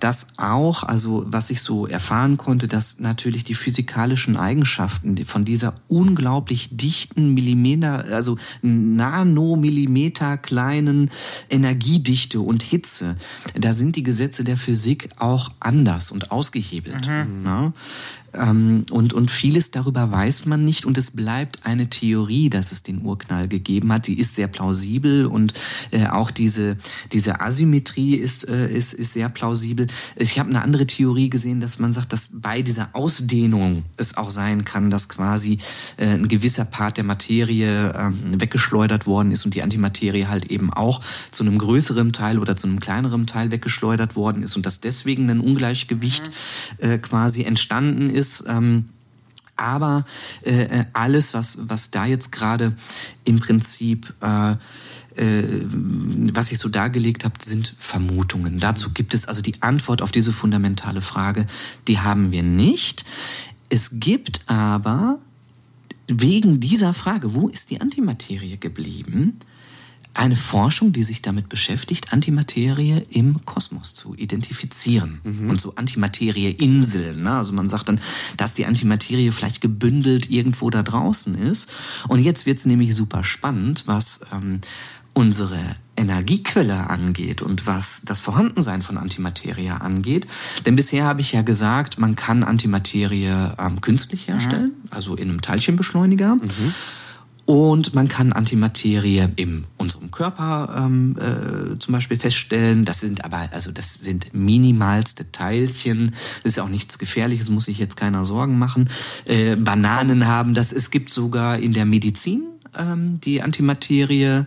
[0.00, 5.74] das auch, also was ich so erfahren konnte, dass natürlich die physikalischen Eigenschaften von dieser
[5.86, 11.10] unglaublich dichten Millimeter, also Nanomillimeter kleinen
[11.48, 13.16] Energiedichte und Hitze,
[13.54, 17.06] da sind die Gesetze der Physik auch anders und ausgehebelt.
[17.44, 17.72] Ne?
[18.34, 22.82] Ähm, und, und vieles darüber weiß man nicht und es bleibt eine Theorie, dass es
[22.82, 24.06] den Urknall gegeben hat.
[24.06, 25.54] Sie ist sehr plausibel und
[25.90, 26.76] äh, auch diese,
[27.12, 29.86] diese Asymmetrie ist, äh, ist, ist sehr plausibel.
[30.16, 34.30] Ich habe eine andere Theorie gesehen, dass man sagt, dass bei dieser Ausdehnung es auch
[34.30, 35.58] sein kann, dass quasi
[35.96, 40.72] äh, ein gewisser Part der Materie ähm, weggeschleudert worden ist und die Antimaterie halt eben
[40.72, 44.80] auch zu einem größeren Teil oder zu einem kleineren Teil weggeschleudert worden ist und dass
[44.80, 46.30] deswegen ein Ungleichgewicht
[46.78, 48.17] äh, quasi entstanden ist.
[48.46, 48.90] Ähm,
[49.56, 50.04] aber
[50.42, 52.76] äh, alles, was, was da jetzt gerade
[53.24, 54.54] im Prinzip äh,
[55.18, 55.64] äh,
[56.32, 58.60] was ich so dargelegt habe, sind Vermutungen.
[58.60, 61.46] Dazu gibt es also die Antwort auf diese fundamentale Frage,
[61.88, 63.04] die haben wir nicht.
[63.68, 65.18] Es gibt aber
[66.06, 69.40] wegen dieser Frage, wo ist die Antimaterie geblieben,
[70.18, 75.20] eine Forschung, die sich damit beschäftigt, Antimaterie im Kosmos zu identifizieren.
[75.48, 77.22] Und so Antimaterieinseln.
[77.22, 77.30] Ne?
[77.30, 78.00] Also man sagt dann,
[78.36, 81.70] dass die Antimaterie vielleicht gebündelt irgendwo da draußen ist.
[82.08, 84.60] Und jetzt wird's nämlich super spannend, was ähm,
[85.14, 90.26] unsere Energiequelle angeht und was das Vorhandensein von Antimaterie angeht.
[90.66, 95.42] Denn bisher habe ich ja gesagt, man kann Antimaterie ähm, künstlich herstellen, also in einem
[95.42, 96.38] Teilchenbeschleuniger.
[97.48, 102.84] Und man kann Antimaterie in unserem Körper ähm, äh, zum Beispiel feststellen.
[102.84, 106.10] Das sind aber, also das sind minimalste Teilchen.
[106.42, 108.90] Das ist auch nichts Gefährliches, muss sich jetzt keiner Sorgen machen.
[109.24, 110.74] Äh, Bananen haben das.
[110.74, 112.42] Es gibt sogar in der Medizin
[112.76, 114.44] ähm, die Antimaterie,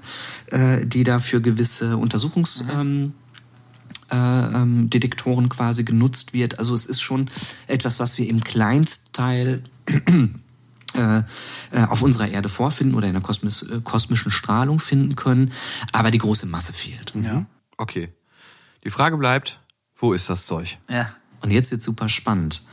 [0.52, 2.64] äh, die dafür gewisse Untersuchungs...
[2.72, 3.14] Ähm,
[4.12, 6.60] äh, ähm, Detektoren quasi genutzt wird.
[6.60, 7.30] Also es ist schon
[7.68, 9.64] etwas, was wir im Kleinstteil
[11.90, 15.52] auf unserer Erde vorfinden oder in der Kosmos, äh, kosmischen Strahlung finden können,
[15.92, 17.14] aber die große Masse fehlt.
[17.22, 17.46] Ja.
[17.78, 18.10] Okay.
[18.84, 19.60] Die Frage bleibt,
[19.96, 20.78] wo ist das Zeug?
[20.90, 21.14] Ja.
[21.42, 22.64] Und jetzt wird super spannend.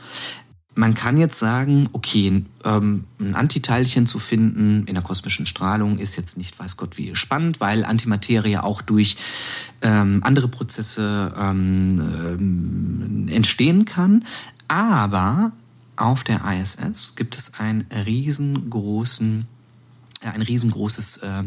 [0.75, 6.15] Man kann jetzt sagen, okay, ähm, ein Antiteilchen zu finden in der kosmischen Strahlung ist
[6.15, 9.17] jetzt nicht, weiß Gott, wie spannend, weil Antimaterie auch durch
[9.81, 14.23] ähm, andere Prozesse ähm, entstehen kann.
[14.67, 15.51] Aber
[15.99, 19.47] auf der ISS gibt es einen riesengroßen
[20.21, 21.43] ein riesengroßes äh,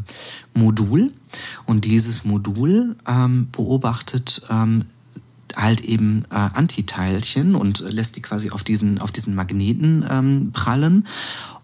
[0.55, 1.13] Modul.
[1.67, 4.87] Und dieses Modul ähm, beobachtet ähm,
[5.55, 11.07] halt eben äh, Antiteilchen und lässt die quasi auf diesen auf diesen Magneten ähm, prallen.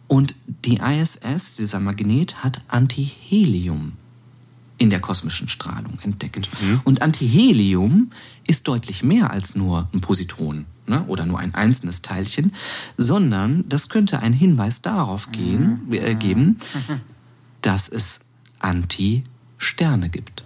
[0.07, 3.93] Und die ISS dieser Magnet hat Antihelium
[4.79, 6.49] in der kosmischen Strahlung entdeckt.
[6.63, 6.81] Mhm.
[6.85, 8.13] Und Antihelium
[8.47, 12.55] ist deutlich mehr als nur ein Positron ne, oder nur ein einzelnes Teilchen,
[12.97, 15.93] sondern das könnte einen Hinweis darauf gehen, mhm.
[15.93, 16.59] äh, geben,
[17.61, 18.21] dass es
[18.61, 20.45] Anti-Sterne gibt.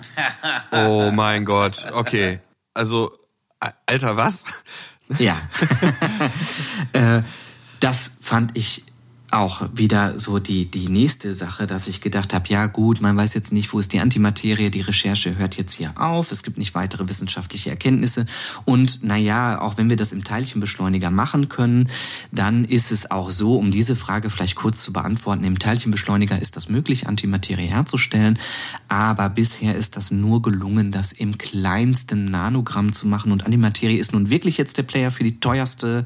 [0.73, 2.40] Oh mein Gott, okay.
[2.75, 3.12] Also,
[3.87, 4.45] Alter, was?
[5.18, 5.37] Ja.
[6.92, 7.23] äh,
[7.81, 8.85] das fand ich
[9.33, 13.35] auch wieder so die, die nächste Sache, dass ich gedacht habe, ja gut, man weiß
[13.35, 16.75] jetzt nicht, wo ist die Antimaterie, die Recherche hört jetzt hier auf, es gibt nicht
[16.75, 18.27] weitere wissenschaftliche Erkenntnisse
[18.64, 21.88] und naja, auch wenn wir das im Teilchenbeschleuniger machen können,
[22.31, 26.57] dann ist es auch so, um diese Frage vielleicht kurz zu beantworten, im Teilchenbeschleuniger ist
[26.57, 28.38] das möglich, Antimaterie herzustellen,
[28.88, 34.12] aber bisher ist das nur gelungen, das im kleinsten Nanogramm zu machen und Antimaterie ist
[34.12, 36.05] nun wirklich jetzt der Player für die teuerste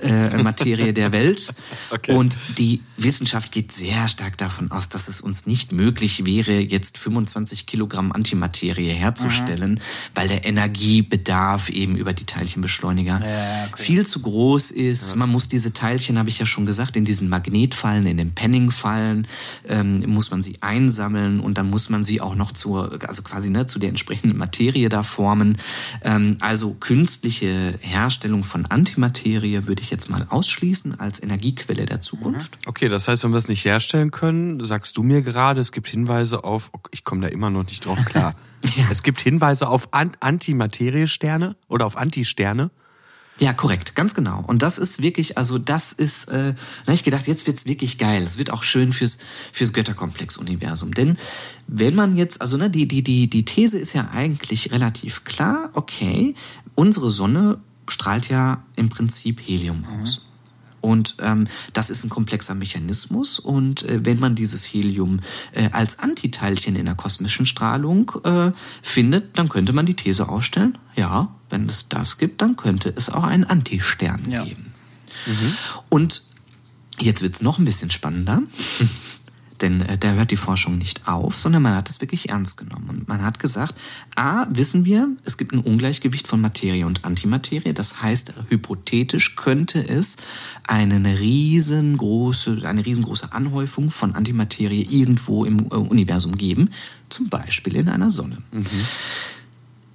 [0.00, 1.52] äh, Materie der Welt
[1.90, 2.14] okay.
[2.14, 6.60] und die die Wissenschaft geht sehr stark davon aus, dass es uns nicht möglich wäre,
[6.60, 9.78] jetzt 25 Kilogramm Antimaterie herzustellen, mhm.
[10.14, 13.82] weil der Energiebedarf eben über die Teilchenbeschleuniger ja, okay.
[13.82, 15.10] viel zu groß ist.
[15.10, 15.16] Ja.
[15.16, 19.26] Man muss diese Teilchen, habe ich ja schon gesagt, in diesen Magnetfallen, in den Penningfallen,
[19.68, 23.50] ähm, muss man sie einsammeln und dann muss man sie auch noch zur, also quasi
[23.50, 25.56] ne, zu der entsprechenden Materie da formen.
[26.02, 32.12] Ähm, also künstliche Herstellung von Antimaterie würde ich jetzt mal ausschließen als Energiequelle der Zukunft.
[32.12, 32.58] Zukunft.
[32.66, 35.88] Okay, das heißt, wenn wir es nicht herstellen können, sagst du mir gerade, es gibt
[35.88, 38.34] Hinweise auf, ich komme da immer noch nicht drauf klar.
[38.76, 38.84] ja.
[38.90, 42.70] Es gibt Hinweise auf Antimateriesterne oder auf Antisterne.
[43.38, 44.44] Ja, korrekt, ganz genau.
[44.46, 47.98] Und das ist wirklich, also das ist, äh, da habe ich gedacht, jetzt wird's wirklich
[47.98, 48.22] geil.
[48.22, 49.18] Es wird auch schön fürs
[49.52, 50.92] fürs Götterkomplex-Universum.
[50.92, 51.16] Denn
[51.66, 55.70] wenn man jetzt, also ne, die die die die These ist ja eigentlich relativ klar.
[55.72, 56.34] Okay,
[56.74, 60.31] unsere Sonne strahlt ja im Prinzip Helium aus.
[60.82, 63.38] Und ähm, das ist ein komplexer Mechanismus.
[63.38, 65.20] Und äh, wenn man dieses Helium
[65.52, 70.76] äh, als Antiteilchen in der kosmischen Strahlung äh, findet, dann könnte man die These aufstellen,
[70.94, 74.44] ja, wenn es das gibt, dann könnte es auch einen Antistern ja.
[74.44, 74.74] geben.
[75.26, 75.54] Mhm.
[75.88, 76.22] Und
[76.98, 78.42] jetzt wird's noch ein bisschen spannender.
[79.62, 82.88] Denn äh, da hört die Forschung nicht auf, sondern man hat es wirklich ernst genommen.
[82.90, 83.74] Und man hat gesagt,
[84.16, 87.72] a, wissen wir, es gibt ein Ungleichgewicht von Materie und Antimaterie.
[87.72, 90.16] Das heißt, hypothetisch könnte es
[90.66, 96.68] eine riesengroße, eine riesengroße Anhäufung von Antimaterie irgendwo im äh, Universum geben.
[97.08, 98.38] Zum Beispiel in einer Sonne.
[98.50, 98.66] Mhm.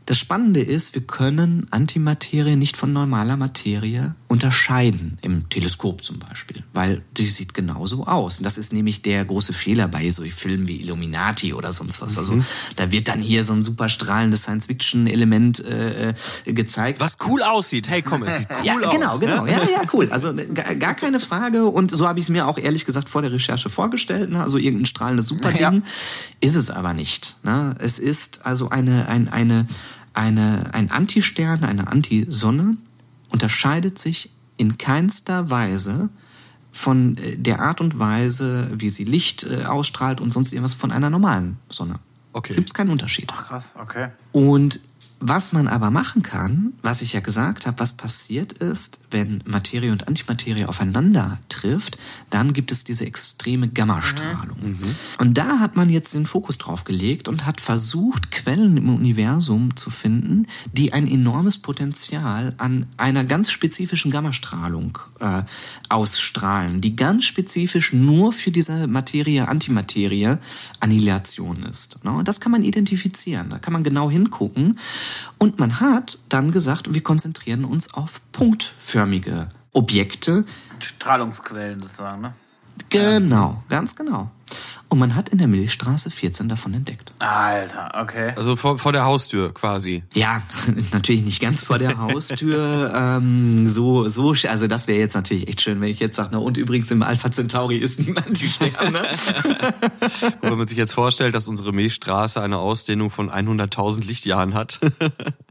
[0.08, 6.64] Das Spannende ist, wir können Antimaterie nicht von normaler Materie unterscheiden, im Teleskop zum Beispiel,
[6.74, 8.38] weil die sieht genauso aus.
[8.38, 12.18] Und das ist nämlich der große Fehler bei so Filmen wie Illuminati oder sonst was.
[12.18, 12.46] Also mhm.
[12.78, 16.10] da wird dann hier so ein super strahlendes Science-Fiction-Element äh,
[16.46, 17.02] äh gezeigt.
[17.02, 17.90] Was cool aussieht.
[17.90, 19.20] Hey, komm, es sieht cool ja, genau, aus.
[19.20, 19.44] Genau, genau.
[19.44, 19.52] Ne?
[19.52, 20.08] Ja, ja, cool.
[20.10, 20.34] Also
[20.80, 21.66] gar keine Frage.
[21.66, 24.30] Und so habe ich es mir auch ehrlich gesagt vor der Recherche vorgestellt.
[24.30, 24.42] Ne?
[24.42, 25.60] Also irgendein strahlendes Superding.
[25.60, 25.82] Ja.
[26.40, 27.36] Ist es aber nicht.
[27.44, 27.76] Ne?
[27.80, 29.68] Es ist also eine, ein, eine
[30.18, 32.78] eine, ein Antistern, eine Antisonne
[33.30, 36.10] unterscheidet sich in keinster Weise
[36.72, 40.92] von äh, der Art und Weise, wie sie Licht äh, ausstrahlt und sonst irgendwas von
[40.92, 42.00] einer normalen Sonne.
[42.34, 42.56] Okay.
[42.56, 43.32] Gibt es keinen Unterschied.
[43.32, 44.10] Ach krass, okay.
[44.32, 44.80] Und
[45.20, 49.92] was man aber machen kann, was ich ja gesagt habe, was passiert ist, wenn Materie
[49.92, 51.98] und Antimaterie aufeinander trifft,
[52.30, 54.60] dann gibt es diese extreme Gammastrahlung.
[54.62, 54.70] Mhm.
[54.70, 54.96] mhm.
[55.18, 59.76] Und da hat man jetzt den Fokus drauf gelegt und hat versucht, Quellen im Universum
[59.76, 65.42] zu finden, die ein enormes Potenzial an einer ganz spezifischen Gammastrahlung äh,
[65.90, 72.04] ausstrahlen, die ganz spezifisch nur für diese Materie-Antimaterie-Annihilation ist.
[72.04, 72.22] Ne?
[72.24, 74.78] Das kann man identifizieren, da kann man genau hingucken
[75.38, 80.46] und man hat dann gesagt, wir konzentrieren uns auf punktförmige Objekte.
[80.80, 82.34] Strahlungsquellen sozusagen, ne?
[82.90, 84.30] Genau, ganz genau.
[84.90, 87.12] Und man hat in der Milchstraße 14 davon entdeckt.
[87.20, 88.34] Alter, okay.
[88.38, 90.04] Also vor, vor der Haustür quasi.
[90.14, 90.42] Ja,
[90.94, 92.94] natürlich nicht ganz vor der Haustür.
[92.96, 96.38] ähm, so, so, also das wäre jetzt natürlich echt schön, wenn ich jetzt sage, na
[96.38, 99.02] und übrigens im Alpha Centauri ist niemand die Sterne.
[100.42, 104.80] wenn man sich jetzt vorstellt, dass unsere Milchstraße eine Ausdehnung von 100.000 Lichtjahren hat.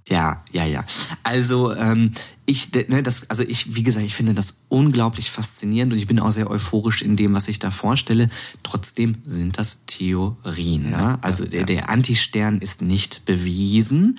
[0.08, 0.82] ja, ja, ja.
[1.24, 2.12] Also ähm,
[2.46, 6.20] ich, ne, das, also ich, wie gesagt, ich finde das unglaublich faszinierend und ich bin
[6.20, 8.30] auch sehr euphorisch in dem, was ich da vorstelle.
[8.62, 10.90] Trotzdem sind das Theorien.
[10.90, 11.18] Ja, ne?
[11.22, 14.18] Also ja, der, der Antistern ist nicht bewiesen,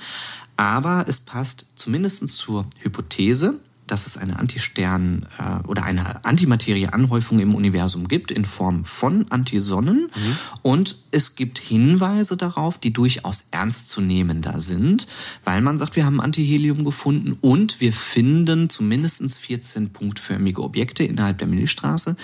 [0.57, 7.55] aber es passt zumindest zur Hypothese, dass es eine Antistern äh, oder eine Antimaterieanhäufung im
[7.55, 10.37] Universum gibt in Form von Antisonnen mhm.
[10.61, 15.07] und es gibt Hinweise darauf, die durchaus ernstzunehmender sind,
[15.43, 21.39] weil man sagt, wir haben Antihelium gefunden und wir finden zumindest 14 punktförmige Objekte innerhalb
[21.39, 22.15] der Milchstraße,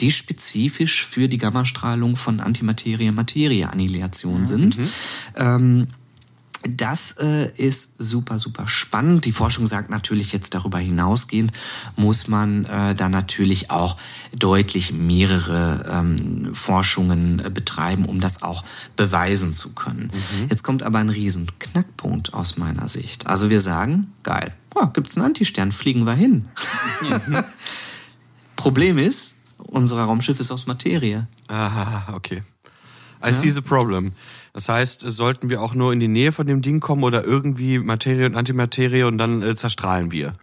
[0.00, 4.78] die spezifisch für die Gammastrahlung von Antimaterie-Materie-Annihilation sind.
[4.78, 4.88] Mhm.
[5.36, 5.86] Ähm,
[6.68, 9.24] das äh, ist super, super spannend.
[9.24, 11.52] Die Forschung sagt natürlich jetzt darüber hinausgehend,
[11.96, 13.96] muss man äh, da natürlich auch
[14.36, 18.64] deutlich mehrere ähm, Forschungen äh, betreiben, um das auch
[18.96, 20.10] beweisen zu können.
[20.12, 20.48] Mhm.
[20.50, 23.26] Jetzt kommt aber ein riesen Knackpunkt aus meiner Sicht.
[23.26, 26.48] Also wir sagen, geil, oh, gibt's einen Antistern, fliegen wir hin.
[27.02, 27.38] Mhm.
[28.56, 31.26] Problem ist, unser Raumschiff ist aus Materie.
[31.48, 32.42] Aha, okay.
[33.22, 33.32] I ja?
[33.32, 34.12] see the problem.
[34.52, 37.78] Das heißt, sollten wir auch nur in die Nähe von dem Ding kommen oder irgendwie
[37.78, 40.34] Materie und Antimaterie und dann äh, zerstrahlen wir?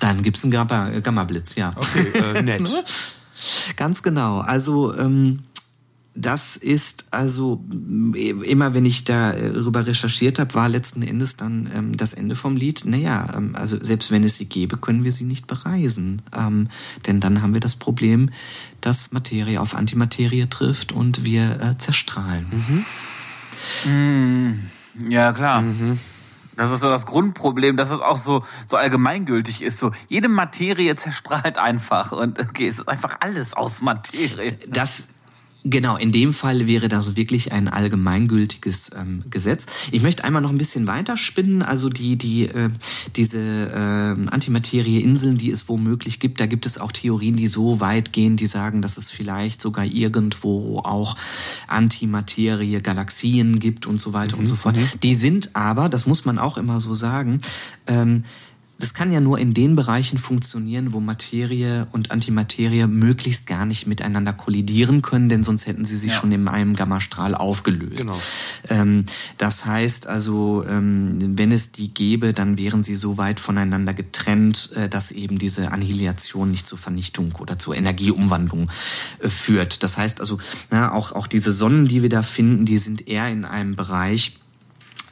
[0.00, 0.52] Dann gibt's einen
[1.02, 1.72] Gamma-Blitz, ja.
[1.74, 2.70] Okay, äh, nett.
[3.76, 4.40] Ganz genau.
[4.40, 5.44] Also ähm,
[6.16, 7.62] das ist also
[8.14, 12.84] immer, wenn ich darüber recherchiert habe, war letzten Endes dann ähm, das Ende vom Lied.
[12.86, 16.68] Naja, ähm, also selbst wenn es sie gäbe, können wir sie nicht bereisen, ähm,
[17.06, 18.30] denn dann haben wir das Problem,
[18.80, 22.46] dass Materie auf Antimaterie trifft und wir äh, zerstrahlen.
[23.84, 23.92] Mhm.
[23.92, 25.60] Mm, ja, klar.
[25.60, 25.98] Mhm.
[26.56, 29.78] Das ist so das Grundproblem, dass es auch so, so allgemeingültig ist.
[29.78, 34.56] So, jede Materie zerstrahlt einfach und okay, es ist einfach alles aus Materie.
[34.66, 35.15] Das
[35.68, 39.66] Genau, in dem Fall wäre das wirklich ein allgemeingültiges ähm, Gesetz.
[39.90, 41.62] Ich möchte einmal noch ein bisschen weiterspinnen.
[41.62, 42.70] Also die, die, äh,
[43.16, 48.12] diese äh, Antimaterie-Inseln, die es womöglich gibt, da gibt es auch Theorien, die so weit
[48.12, 51.16] gehen, die sagen, dass es vielleicht sogar irgendwo auch
[51.66, 54.76] Antimaterie-Galaxien gibt und so weiter mhm, und so fort.
[54.76, 54.86] Mhm.
[55.02, 57.40] Die sind aber, das muss man auch immer so sagen,
[57.88, 58.22] ähm,
[58.78, 63.86] das kann ja nur in den Bereichen funktionieren, wo Materie und Antimaterie möglichst gar nicht
[63.86, 66.18] miteinander kollidieren können, denn sonst hätten sie sich ja.
[66.18, 68.02] schon in einem Gammastrahl aufgelöst.
[68.02, 68.20] Genau.
[68.68, 69.06] Ähm,
[69.38, 74.72] das heißt also, ähm, wenn es die gäbe, dann wären sie so weit voneinander getrennt,
[74.76, 78.70] äh, dass eben diese Annihilation nicht zur Vernichtung oder zur Energieumwandlung
[79.20, 79.82] äh, führt.
[79.84, 80.38] Das heißt also,
[80.70, 84.38] na, auch, auch diese Sonnen, die wir da finden, die sind eher in einem Bereich,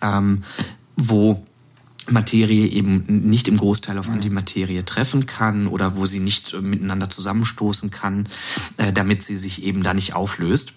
[0.03, 0.43] ähm,
[0.97, 1.43] wo
[2.11, 7.91] Materie eben nicht im Großteil auf Antimaterie treffen kann oder wo sie nicht miteinander zusammenstoßen
[7.91, 8.29] kann,
[8.77, 10.75] äh, damit sie sich eben da nicht auflöst.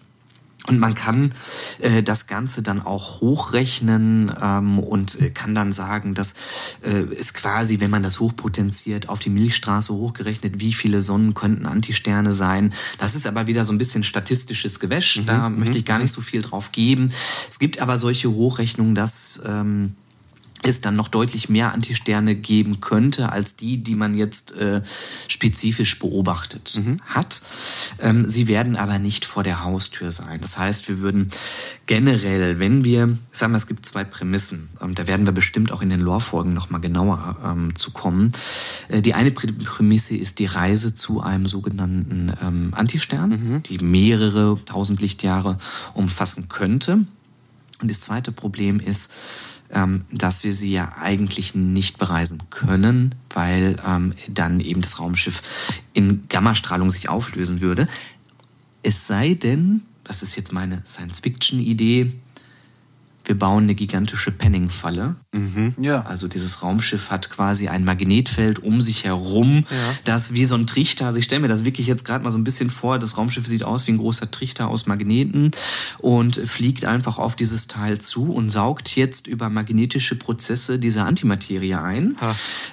[0.68, 1.32] Und man kann
[1.80, 6.34] äh, das Ganze dann auch hochrechnen ähm, und äh, kann dann sagen, dass
[6.82, 11.66] äh, es quasi, wenn man das hochpotenziert, auf die Milchstraße hochgerechnet, wie viele Sonnen könnten
[11.66, 12.74] Antisterne sein.
[12.98, 15.22] Das ist aber wieder so ein bisschen statistisches Gewäsch.
[15.22, 16.16] Mhm, da möchte ich gar nicht mhm.
[16.16, 17.12] so viel drauf geben.
[17.50, 19.96] Es gibt aber solche Hochrechnungen, dass ähm,
[20.64, 24.82] es dann noch deutlich mehr Antisterne geben könnte als die, die man jetzt äh,
[25.28, 27.00] spezifisch beobachtet mhm.
[27.06, 27.42] hat.
[28.00, 30.40] Ähm, sie werden aber nicht vor der Haustür sein.
[30.42, 31.28] Das heißt, wir würden
[31.86, 35.82] generell, wenn wir, sagen wir, es gibt zwei Prämissen, ähm, da werden wir bestimmt auch
[35.82, 38.32] in den Lore-Folgen nochmal genauer ähm, zu kommen.
[38.88, 43.64] Äh, die eine Prämisse ist die Reise zu einem sogenannten ähm, Antistern, mhm.
[43.64, 45.58] die mehrere tausend Lichtjahre
[45.94, 47.00] umfassen könnte.
[47.80, 49.14] Und das zweite Problem ist,
[50.12, 56.24] dass wir sie ja eigentlich nicht bereisen können, weil ähm, dann eben das Raumschiff in
[56.30, 57.88] Gammastrahlung sich auflösen würde.
[58.84, 62.14] Es sei denn, das ist jetzt meine Science-Fiction-Idee,
[63.28, 65.16] wir bauen eine gigantische Penning-Falle.
[65.34, 65.76] Mhm.
[65.80, 66.02] Ja.
[66.04, 69.76] Also dieses Raumschiff hat quasi ein Magnetfeld um sich herum, ja.
[70.06, 72.38] das wie so ein Trichter, also ich stelle mir das wirklich jetzt gerade mal so
[72.38, 75.52] ein bisschen vor, das Raumschiff sieht aus wie ein großer Trichter aus Magneten
[76.00, 81.76] und fliegt einfach auf dieses Teil zu und saugt jetzt über magnetische Prozesse diese Antimaterie
[81.76, 82.16] ein.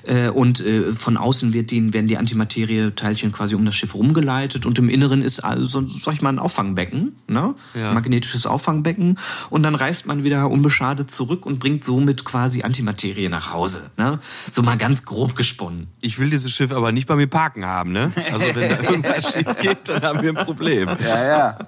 [0.06, 4.66] Äh, und äh, von außen wird die, werden die Antimaterie-Teilchen quasi um das Schiff rumgeleitet
[4.66, 7.54] und im Inneren ist also, sag ich mal, ein Auffangbecken, ne?
[7.74, 7.92] Ja.
[7.92, 9.18] magnetisches Auffangbecken
[9.50, 13.90] und dann reist man wieder unbeschadet zurück und bringt somit quasi Antimaterie nach Hause.
[13.96, 14.18] Ne?
[14.50, 15.88] So mal ganz grob gesponnen.
[16.00, 18.12] Ich will dieses Schiff aber nicht bei mir parken haben, ne?
[18.32, 20.88] Also wenn da irgendwas schief geht, dann haben wir ein Problem.
[21.00, 21.58] Ja, ja.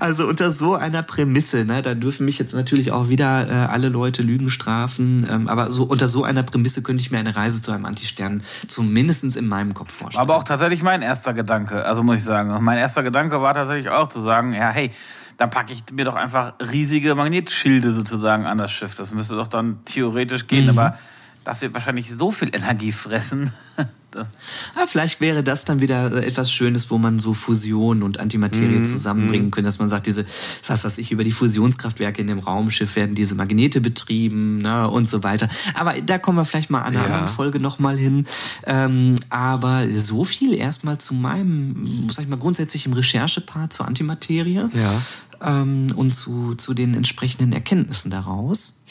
[0.00, 3.88] Also unter so einer Prämisse, ne, da dürfen mich jetzt natürlich auch wieder äh, alle
[3.88, 7.62] Leute Lügen strafen, ähm, aber so unter so einer Prämisse könnte ich mir eine Reise
[7.62, 10.22] zu einem Antistern zumindest in meinem Kopf vorstellen.
[10.22, 12.62] Aber auch tatsächlich mein erster Gedanke, also muss ich sagen.
[12.64, 14.90] Mein erster Gedanke war tatsächlich auch zu sagen, ja, hey,
[15.38, 18.94] dann packe ich mir doch einfach riesige Magnetschilde sozusagen an das Schiff.
[18.96, 20.78] Das müsste doch dann theoretisch gehen, mhm.
[20.78, 20.98] aber
[21.44, 23.52] das wird wahrscheinlich so viel Energie fressen.
[24.16, 28.80] ah, vielleicht wäre das dann wieder äh, etwas Schönes, wo man so Fusion und Antimaterie
[28.80, 29.50] mm, zusammenbringen mm.
[29.50, 30.24] könnte, dass man sagt, diese,
[30.66, 35.10] was weiß ich, über die Fusionskraftwerke in dem Raumschiff werden diese Magnete betrieben ne, und
[35.10, 35.48] so weiter.
[35.74, 37.06] Aber da kommen wir vielleicht mal an einer ja.
[37.06, 38.24] anderen Folge nochmal hin.
[38.66, 44.68] Ähm, aber so viel erstmal zu meinem, sag ich mal, grundsätzlich im Recherchepart zur Antimaterie.
[44.72, 45.02] Ja
[45.42, 48.84] ähm, und zu, zu den entsprechenden Erkenntnissen daraus.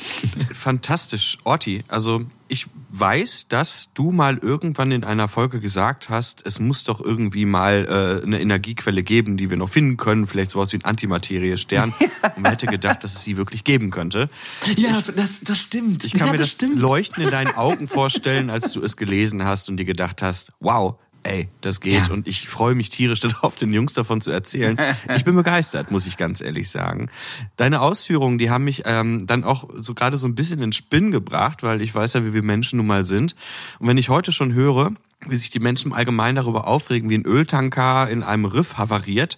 [0.54, 1.84] Fantastisch, Orti.
[1.88, 7.00] Also ich weiß, dass du mal irgendwann in einer Folge gesagt hast, es muss doch
[7.00, 10.84] irgendwie mal äh, eine Energiequelle geben, die wir noch finden können, vielleicht sowas wie ein
[10.86, 11.94] Antimaterie-Stern.
[12.36, 14.30] und man hätte gedacht, dass es sie wirklich geben könnte.
[14.76, 16.04] Ja, ich, das, das stimmt.
[16.04, 16.70] Ich kann ja, mir das, das.
[16.76, 20.96] Leuchten in deinen Augen vorstellen, als du es gelesen hast und dir gedacht hast, wow,
[21.24, 22.14] ey, das geht ja.
[22.14, 24.78] und ich freue mich tierisch darauf, den Jungs davon zu erzählen.
[25.16, 27.10] Ich bin begeistert, muss ich ganz ehrlich sagen.
[27.58, 31.12] Deine Ausführungen, die haben mich ähm, dann auch so gerade so ein bisschen in Spinn
[31.12, 33.36] gebracht, weil ich weiß ja, wie wir Menschen nun mal sind.
[33.80, 34.92] Und wenn ich heute schon höre,
[35.28, 39.38] wie sich die Menschen im Allgemeinen darüber aufregen, wie ein Öltanker in einem Riff havariert,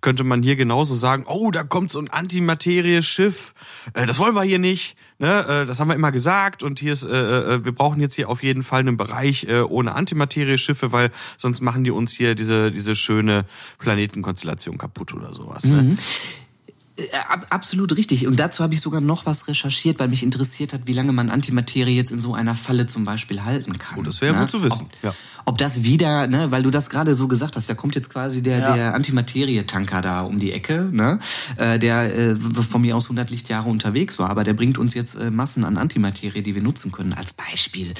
[0.00, 3.54] könnte man hier genauso sagen, oh, da kommt so ein Antimaterie-Schiff,
[3.94, 5.44] äh, das wollen wir hier nicht, ne?
[5.46, 8.42] Äh, das haben wir immer gesagt und hier ist, äh, wir brauchen jetzt hier auf
[8.42, 13.44] jeden Fall einen Bereich ohne Antimaterie-Schiffe, weil sonst machen die uns hier diese, diese schöne
[13.78, 15.64] Planetenkonstellation kaputt oder sowas.
[15.64, 15.82] Ne?
[15.82, 15.98] Mhm.
[16.96, 17.06] Äh,
[17.50, 18.28] absolut richtig.
[18.28, 21.28] Und dazu habe ich sogar noch was recherchiert, weil mich interessiert hat, wie lange man
[21.28, 23.98] Antimaterie jetzt in so einer Falle zum Beispiel halten kann.
[23.98, 24.40] Oh, das wäre ne?
[24.40, 24.82] gut zu wissen.
[24.82, 25.14] Ob, ja.
[25.44, 28.44] ob das wieder, ne, weil du das gerade so gesagt hast, da kommt jetzt quasi
[28.44, 28.76] der, ja.
[28.76, 31.18] der Antimaterie-Tanker da um die Ecke, ne,
[31.56, 35.16] äh, der äh, von mir aus 100 Lichtjahre unterwegs war, aber der bringt uns jetzt
[35.16, 37.92] äh, Massen an Antimaterie, die wir nutzen können, als Beispiel.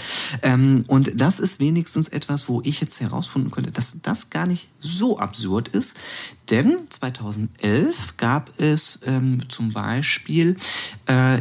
[0.42, 4.68] Ähm, und das ist wenigstens etwas, wo ich jetzt herausfinden könnte, dass das gar nicht
[4.78, 5.96] so absurd ist,
[6.50, 10.56] denn 2011 gab es ähm, zum Beispiel
[11.06, 11.38] äh,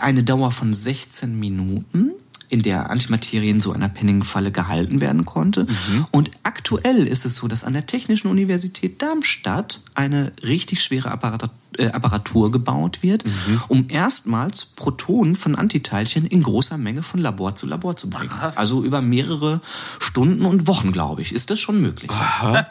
[0.00, 2.12] eine Dauer von 16 Minuten
[2.54, 5.64] in der Antimaterie in so einer Penning-Falle gehalten werden konnte.
[5.64, 6.06] Mhm.
[6.12, 11.50] Und aktuell ist es so, dass an der Technischen Universität Darmstadt eine richtig schwere Apparatur,
[11.78, 13.60] äh, Apparatur gebaut wird, mhm.
[13.66, 18.30] um erstmals Protonen von Antiteilchen in großer Menge von Labor zu Labor zu bringen.
[18.32, 19.60] Ach, also über mehrere
[19.98, 22.10] Stunden und Wochen, glaube ich, ist das schon möglich.
[22.10, 22.68] Aha.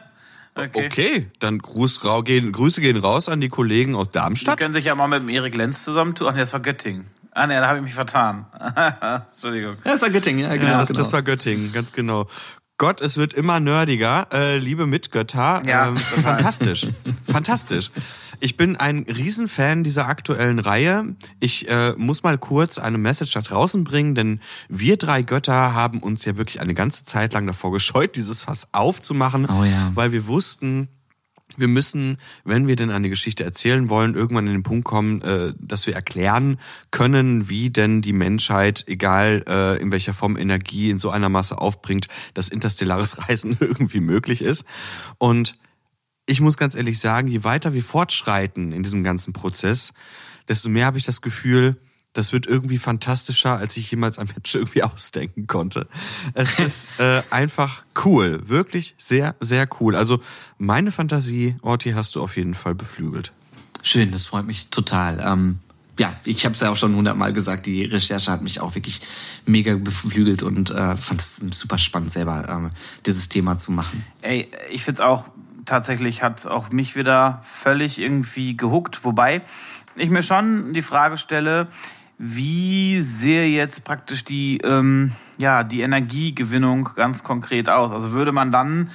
[0.55, 0.85] Okay.
[0.85, 4.59] okay, dann Gruß, gehen, Grüße gehen raus an die Kollegen aus Darmstadt.
[4.59, 6.27] Die können sich ja mal mit dem Erik Lenz zusammentun.
[6.27, 7.05] Ach nee, das war Göttingen.
[7.31, 8.45] Ah nee, da habe ich mich vertan.
[9.31, 9.77] Entschuldigung.
[9.83, 10.73] Ja, das war Göttingen, ja, genau.
[10.73, 10.99] Ja, das, genau.
[10.99, 12.27] das war Göttingen, ganz genau.
[12.83, 14.27] Gott, es wird immer nerdiger.
[14.33, 16.85] Äh, liebe Mitgötter, ja, ähm, fantastisch,
[17.25, 17.91] fantastisch.
[18.41, 21.15] Ich bin ein Riesenfan dieser aktuellen Reihe.
[21.39, 26.01] Ich äh, muss mal kurz eine Message da draußen bringen, denn wir drei Götter haben
[26.01, 29.91] uns ja wirklich eine ganze Zeit lang davor gescheut, dieses Fass aufzumachen, oh ja.
[29.95, 30.89] weil wir wussten,
[31.57, 35.53] wir müssen, wenn wir denn eine Geschichte erzählen wollen, irgendwann in den Punkt kommen, äh,
[35.59, 36.59] dass wir erklären
[36.91, 41.59] können, wie denn die Menschheit, egal äh, in welcher Form Energie in so einer Masse
[41.59, 44.65] aufbringt, dass interstellares Reisen irgendwie möglich ist.
[45.17, 45.55] Und
[46.25, 49.93] ich muss ganz ehrlich sagen, je weiter wir fortschreiten in diesem ganzen Prozess,
[50.47, 51.77] desto mehr habe ich das Gefühl,
[52.13, 55.87] das wird irgendwie fantastischer, als ich jemals ein Mensch irgendwie ausdenken konnte.
[56.33, 59.95] Es ist äh, einfach cool, wirklich sehr, sehr cool.
[59.95, 60.21] Also
[60.57, 63.33] meine Fantasie, Orti, hast du auf jeden Fall beflügelt.
[63.81, 65.19] Schön, das freut mich total.
[65.25, 65.59] Ähm,
[65.99, 69.01] ja, ich habe es ja auch schon hundertmal gesagt, die Recherche hat mich auch wirklich
[69.45, 72.71] mega beflügelt und äh, fand es super spannend, selber ähm,
[73.05, 74.05] dieses Thema zu machen.
[74.21, 75.25] Ey, ich find's auch,
[75.65, 79.41] tatsächlich hat auch mich wieder völlig irgendwie gehuckt, wobei
[79.95, 81.67] ich mir schon die Frage stelle,
[82.25, 87.91] wie sehe jetzt praktisch die, ähm, ja, die Energiegewinnung ganz konkret aus?
[87.91, 88.89] Also würde man dann,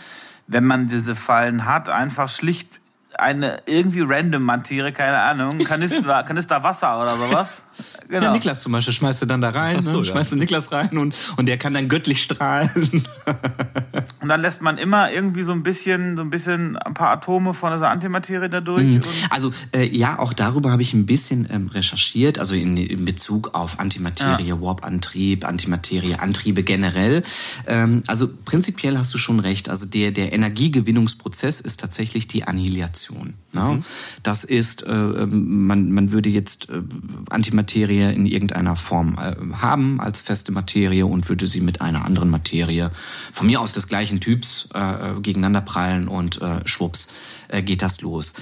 [0.46, 2.80] wenn man diese Fallen hat, einfach schlicht
[3.18, 7.64] eine irgendwie random Materie, keine Ahnung, Kanister, Kanister Wasser oder sowas.
[8.08, 8.26] Genau.
[8.26, 10.06] Ja, Niklas zum Beispiel schmeißt du dann da rein, so, ne?
[10.06, 10.12] ja.
[10.12, 12.70] schmeißt du Niklas rein und, und der kann dann göttlich strahlen.
[14.28, 17.54] und dann lässt man immer irgendwie so ein bisschen, so ein bisschen ein paar Atome
[17.54, 18.86] von dieser Antimaterie da durch.
[18.86, 19.00] Mhm.
[19.30, 23.54] Also äh, ja, auch darüber habe ich ein bisschen ähm, recherchiert, also in, in Bezug
[23.54, 24.60] auf Antimaterie, ja.
[24.60, 27.22] Warp-Antrieb, Antimaterie, Antriebe generell.
[27.66, 29.70] Ähm, also prinzipiell hast du schon recht.
[29.70, 33.32] Also der, der Energiegewinnungsprozess ist tatsächlich die Annihilation.
[33.52, 33.62] Ne?
[33.62, 33.84] Mhm.
[34.24, 36.82] Das ist, äh, ähm, man, man würde jetzt äh,
[37.30, 42.28] Antimaterie in irgendeiner Form äh, haben als feste Materie und würde sie mit einer anderen
[42.28, 42.90] Materie
[43.32, 47.08] von mir aus des gleichen Typs äh, gegeneinander prallen und äh, schwupps
[47.48, 48.34] äh, geht das los.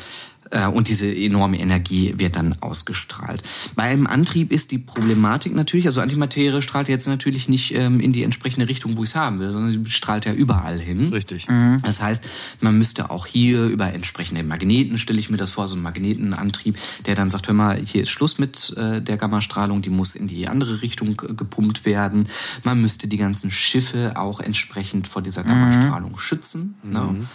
[0.51, 3.43] Äh, und diese enorme Energie wird dann ausgestrahlt.
[3.75, 8.23] Beim Antrieb ist die Problematik natürlich, also Antimaterie strahlt jetzt natürlich nicht ähm, in die
[8.23, 11.09] entsprechende Richtung, wo ich es haben will, sondern sie strahlt ja überall hin.
[11.13, 11.49] Richtig.
[11.49, 11.79] Mhm.
[11.83, 12.25] Das heißt,
[12.61, 16.77] man müsste auch hier über entsprechende Magneten, stelle ich mir das vor, so einen Magnetenantrieb,
[17.07, 20.29] der dann sagt, hör mal, hier ist Schluss mit äh, der Gammastrahlung, die muss in
[20.29, 22.29] die andere Richtung äh, gepumpt werden.
[22.65, 26.19] Man müsste die ganzen Schiffe auch entsprechend vor dieser Gammastrahlung mhm.
[26.19, 26.75] schützen.
[26.83, 27.01] Ne?
[27.01, 27.27] Mhm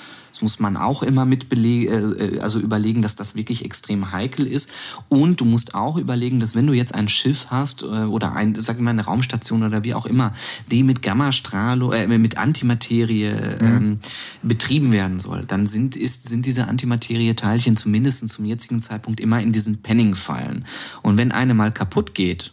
[0.42, 4.70] muss man auch immer mit äh, äh, also überlegen, dass das wirklich extrem heikel ist.
[5.10, 8.60] Und du musst auch überlegen, dass wenn du jetzt ein Schiff hast äh, oder ein,
[8.60, 10.34] sag mal, eine Raumstation oder wie auch immer,
[10.72, 13.66] die mit Gammastrahlung, äh, mit Antimaterie mhm.
[13.66, 14.00] ähm,
[14.42, 19.52] betrieben werden soll, dann sind, ist, sind diese Antimaterie-Teilchen zumindest zum jetzigen Zeitpunkt immer in
[19.52, 20.66] diesen Penning-Fallen.
[21.02, 22.52] Und wenn eine mal kaputt geht,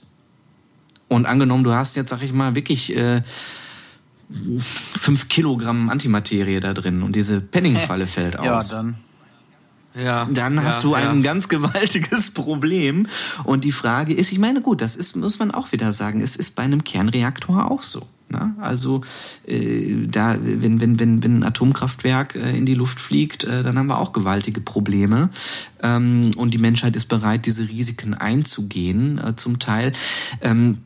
[1.09, 3.23] und angenommen, du hast jetzt, sag ich mal, wirklich äh,
[4.61, 8.71] fünf Kilogramm Antimaterie da drin und diese Penning-Falle fällt aus.
[8.71, 8.95] Ja, dann.
[9.95, 11.23] Ja, dann hast ja, du ein ja.
[11.23, 13.07] ganz gewaltiges Problem.
[13.45, 16.37] Und die Frage ist, ich meine, gut, das ist, muss man auch wieder sagen, es
[16.37, 18.07] ist bei einem Kernreaktor auch so.
[18.31, 18.55] Ne?
[18.61, 19.03] Also
[19.47, 23.79] äh, da, wenn, wenn, wenn, wenn ein Atomkraftwerk äh, in die Luft fliegt, äh, dann
[23.79, 25.31] haben wir auch gewaltige Probleme.
[25.83, 29.93] Ähm, und die Menschheit ist bereit, diese Risiken einzugehen, äh, zum Teil.
[30.43, 30.79] Ähm,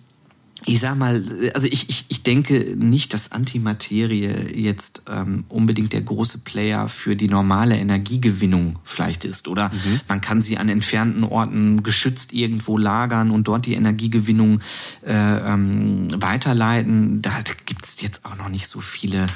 [0.65, 1.23] ich sag mal,
[1.55, 7.17] also ich, ich, ich denke nicht, dass Antimaterie jetzt ähm, unbedingt der große Player für
[7.17, 9.49] die normale Energiegewinnung vielleicht ist.
[9.49, 10.01] Oder mhm.
[10.09, 14.61] man kann sie an entfernten Orten geschützt irgendwo lagern und dort die Energiegewinnung
[15.05, 17.23] äh, ähm, weiterleiten.
[17.23, 17.33] Da
[17.67, 19.27] gibt's jetzt auch noch nicht so viele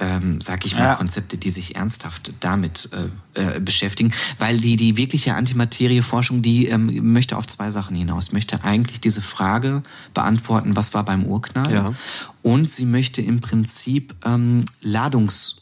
[0.00, 0.94] ähm, sag ich mal, ja.
[0.96, 2.90] Konzepte, die sich ernsthaft damit
[3.34, 8.32] äh, äh, beschäftigen, weil die die wirkliche Antimaterieforschung, die ähm, möchte auf zwei Sachen hinaus,
[8.32, 9.82] möchte eigentlich diese Frage
[10.14, 11.94] beantworten, was war beim Urknall, ja.
[12.42, 15.59] und sie möchte im Prinzip ähm, Ladungs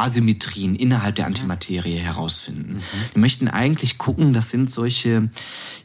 [0.00, 2.74] Asymmetrien innerhalb der Antimaterie herausfinden.
[2.74, 2.80] Mhm.
[3.14, 5.30] Die möchten eigentlich gucken, das sind solche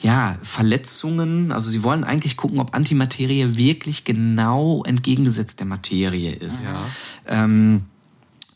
[0.01, 6.63] ja, Verletzungen, also sie wollen eigentlich gucken, ob Antimaterie wirklich genau entgegengesetzt der Materie ist.
[6.63, 6.85] Ja.
[7.27, 7.85] Ähm,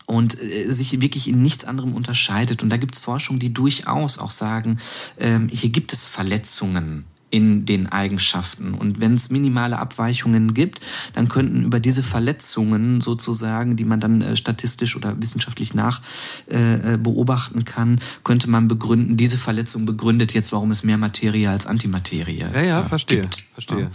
[0.06, 2.64] und äh, sich wirklich in nichts anderem unterscheidet.
[2.64, 4.80] Und da gibt es Forschung, die durchaus auch sagen,
[5.20, 8.74] ähm, hier gibt es Verletzungen in den Eigenschaften.
[8.74, 10.82] Und wenn es minimale Abweichungen gibt,
[11.14, 16.02] dann könnten über diese Verletzungen sozusagen, die man dann äh, statistisch oder wissenschaftlich nach
[16.50, 21.50] äh, äh beobachten kann, könnte man begründen, diese Verletzung begründet jetzt, warum es mehr Materie
[21.50, 23.44] als Antimaterie ja, ja, verstehe, gibt.
[23.54, 23.82] Verstehe.
[23.82, 23.92] Ja.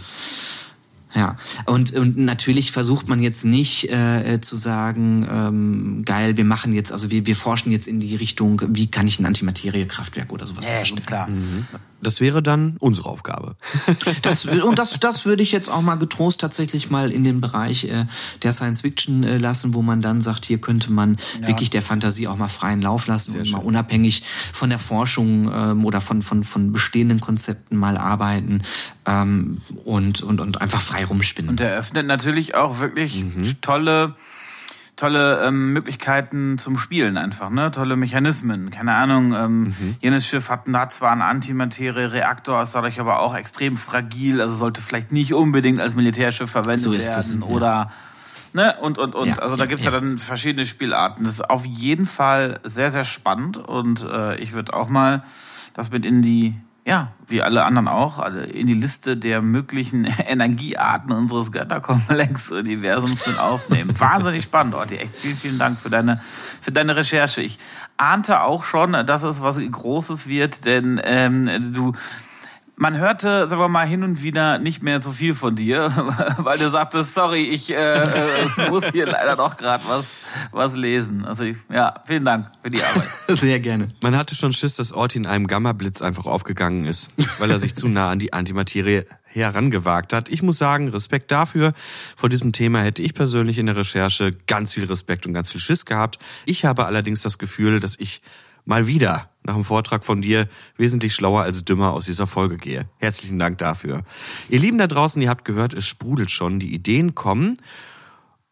[1.15, 6.43] Ja, und, und natürlich versucht man jetzt nicht äh, äh, zu sagen, ähm, geil, wir
[6.43, 10.33] machen jetzt, also wir, wir forschen jetzt in die Richtung, wie kann ich ein Antimateriekraftwerk
[10.33, 11.05] oder sowas ja, herstellen.
[11.05, 11.27] Klar.
[11.27, 11.67] Mhm.
[12.01, 13.55] Das wäre dann unsere Aufgabe.
[14.21, 17.85] Das, und das, das würde ich jetzt auch mal getrost tatsächlich mal in den Bereich
[17.85, 18.05] äh,
[18.43, 21.47] der Science Fiction äh, lassen, wo man dann sagt, hier könnte man ja.
[21.47, 23.57] wirklich der Fantasie auch mal freien Lauf lassen Sehr und schön.
[23.57, 28.63] mal unabhängig von der Forschung ähm, oder von, von, von bestehenden Konzepten mal arbeiten
[29.05, 31.49] ähm, und, und, und einfach frei rumspinnen.
[31.49, 33.55] Und eröffnet natürlich auch wirklich mhm.
[33.61, 34.15] tolle
[34.95, 37.71] tolle ähm, Möglichkeiten zum Spielen einfach, ne?
[37.71, 38.71] Tolle Mechanismen.
[38.71, 39.95] Keine Ahnung, ähm, mhm.
[39.99, 44.81] jenes Schiff hat, hat zwar einen Antimaterie-Reaktor, ist dadurch aber auch extrem fragil, also sollte
[44.81, 47.13] vielleicht nicht unbedingt als Militärschiff verwendet so werden.
[47.13, 47.45] Das, ja.
[47.45, 47.91] Oder
[48.53, 48.75] ne?
[48.81, 49.27] Und, und, und.
[49.27, 49.91] Ja, also da gibt's ja.
[49.91, 51.25] ja dann verschiedene Spielarten.
[51.25, 55.23] Das ist auf jeden Fall sehr, sehr spannend und äh, ich würde auch mal
[55.73, 56.55] das mit in die
[56.87, 63.91] ja, wie alle anderen auch, in die Liste der möglichen Energiearten unseres Götterkomplex-Universums mit aufnehmen.
[63.99, 64.97] Wahnsinnig spannend, Orti.
[64.97, 66.21] Echt vielen, vielen Dank für deine,
[66.61, 67.41] für deine Recherche.
[67.41, 67.57] Ich
[67.97, 71.93] ahnte auch schon, dass es was Großes wird, denn ähm, du
[72.77, 75.91] man hörte, sagen wir mal, hin und wieder nicht mehr so viel von dir,
[76.37, 80.05] weil du sagtest, sorry, ich äh, äh, muss hier leider doch gerade was,
[80.51, 81.25] was lesen.
[81.25, 83.07] Also ja, vielen Dank für die Arbeit.
[83.27, 83.87] Sehr gerne.
[84.01, 87.75] Man hatte schon Schiss, dass Orti in einem Gamma-Blitz einfach aufgegangen ist, weil er sich
[87.75, 90.29] zu nah an die Antimaterie herangewagt hat.
[90.29, 91.73] Ich muss sagen, Respekt dafür.
[92.15, 95.61] Vor diesem Thema hätte ich persönlich in der Recherche ganz viel Respekt und ganz viel
[95.61, 96.19] Schiss gehabt.
[96.45, 98.21] Ich habe allerdings das Gefühl, dass ich
[98.63, 102.89] mal wieder nach dem Vortrag von dir wesentlich schlauer als dümmer aus dieser Folge gehe.
[102.97, 104.01] Herzlichen Dank dafür.
[104.49, 107.57] Ihr Lieben da draußen, ihr habt gehört, es sprudelt schon, die Ideen kommen.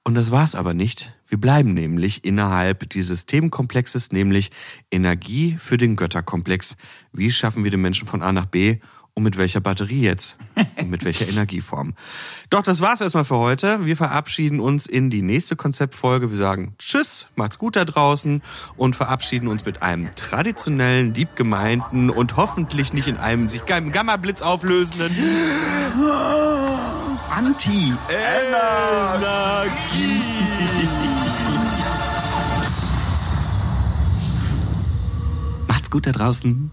[0.03, 1.13] Und das war's aber nicht.
[1.27, 4.51] Wir bleiben nämlich innerhalb dieses Themenkomplexes, nämlich
[4.91, 6.77] Energie für den Götterkomplex.
[7.11, 8.79] Wie schaffen wir den Menschen von A nach B
[9.15, 10.37] und mit welcher Batterie jetzt?
[10.79, 11.93] Und mit welcher Energieform?
[12.49, 13.85] Doch, das war's erstmal für heute.
[13.85, 16.29] Wir verabschieden uns in die nächste Konzeptfolge.
[16.31, 18.41] Wir sagen Tschüss, macht's gut da draußen
[18.75, 25.15] und verabschieden uns mit einem traditionellen, liebgemeinten und hoffentlich nicht in einem sich Gamma-Blitz auflösenden
[27.29, 27.93] Anti-Energie.
[35.93, 36.71] gut da draußen.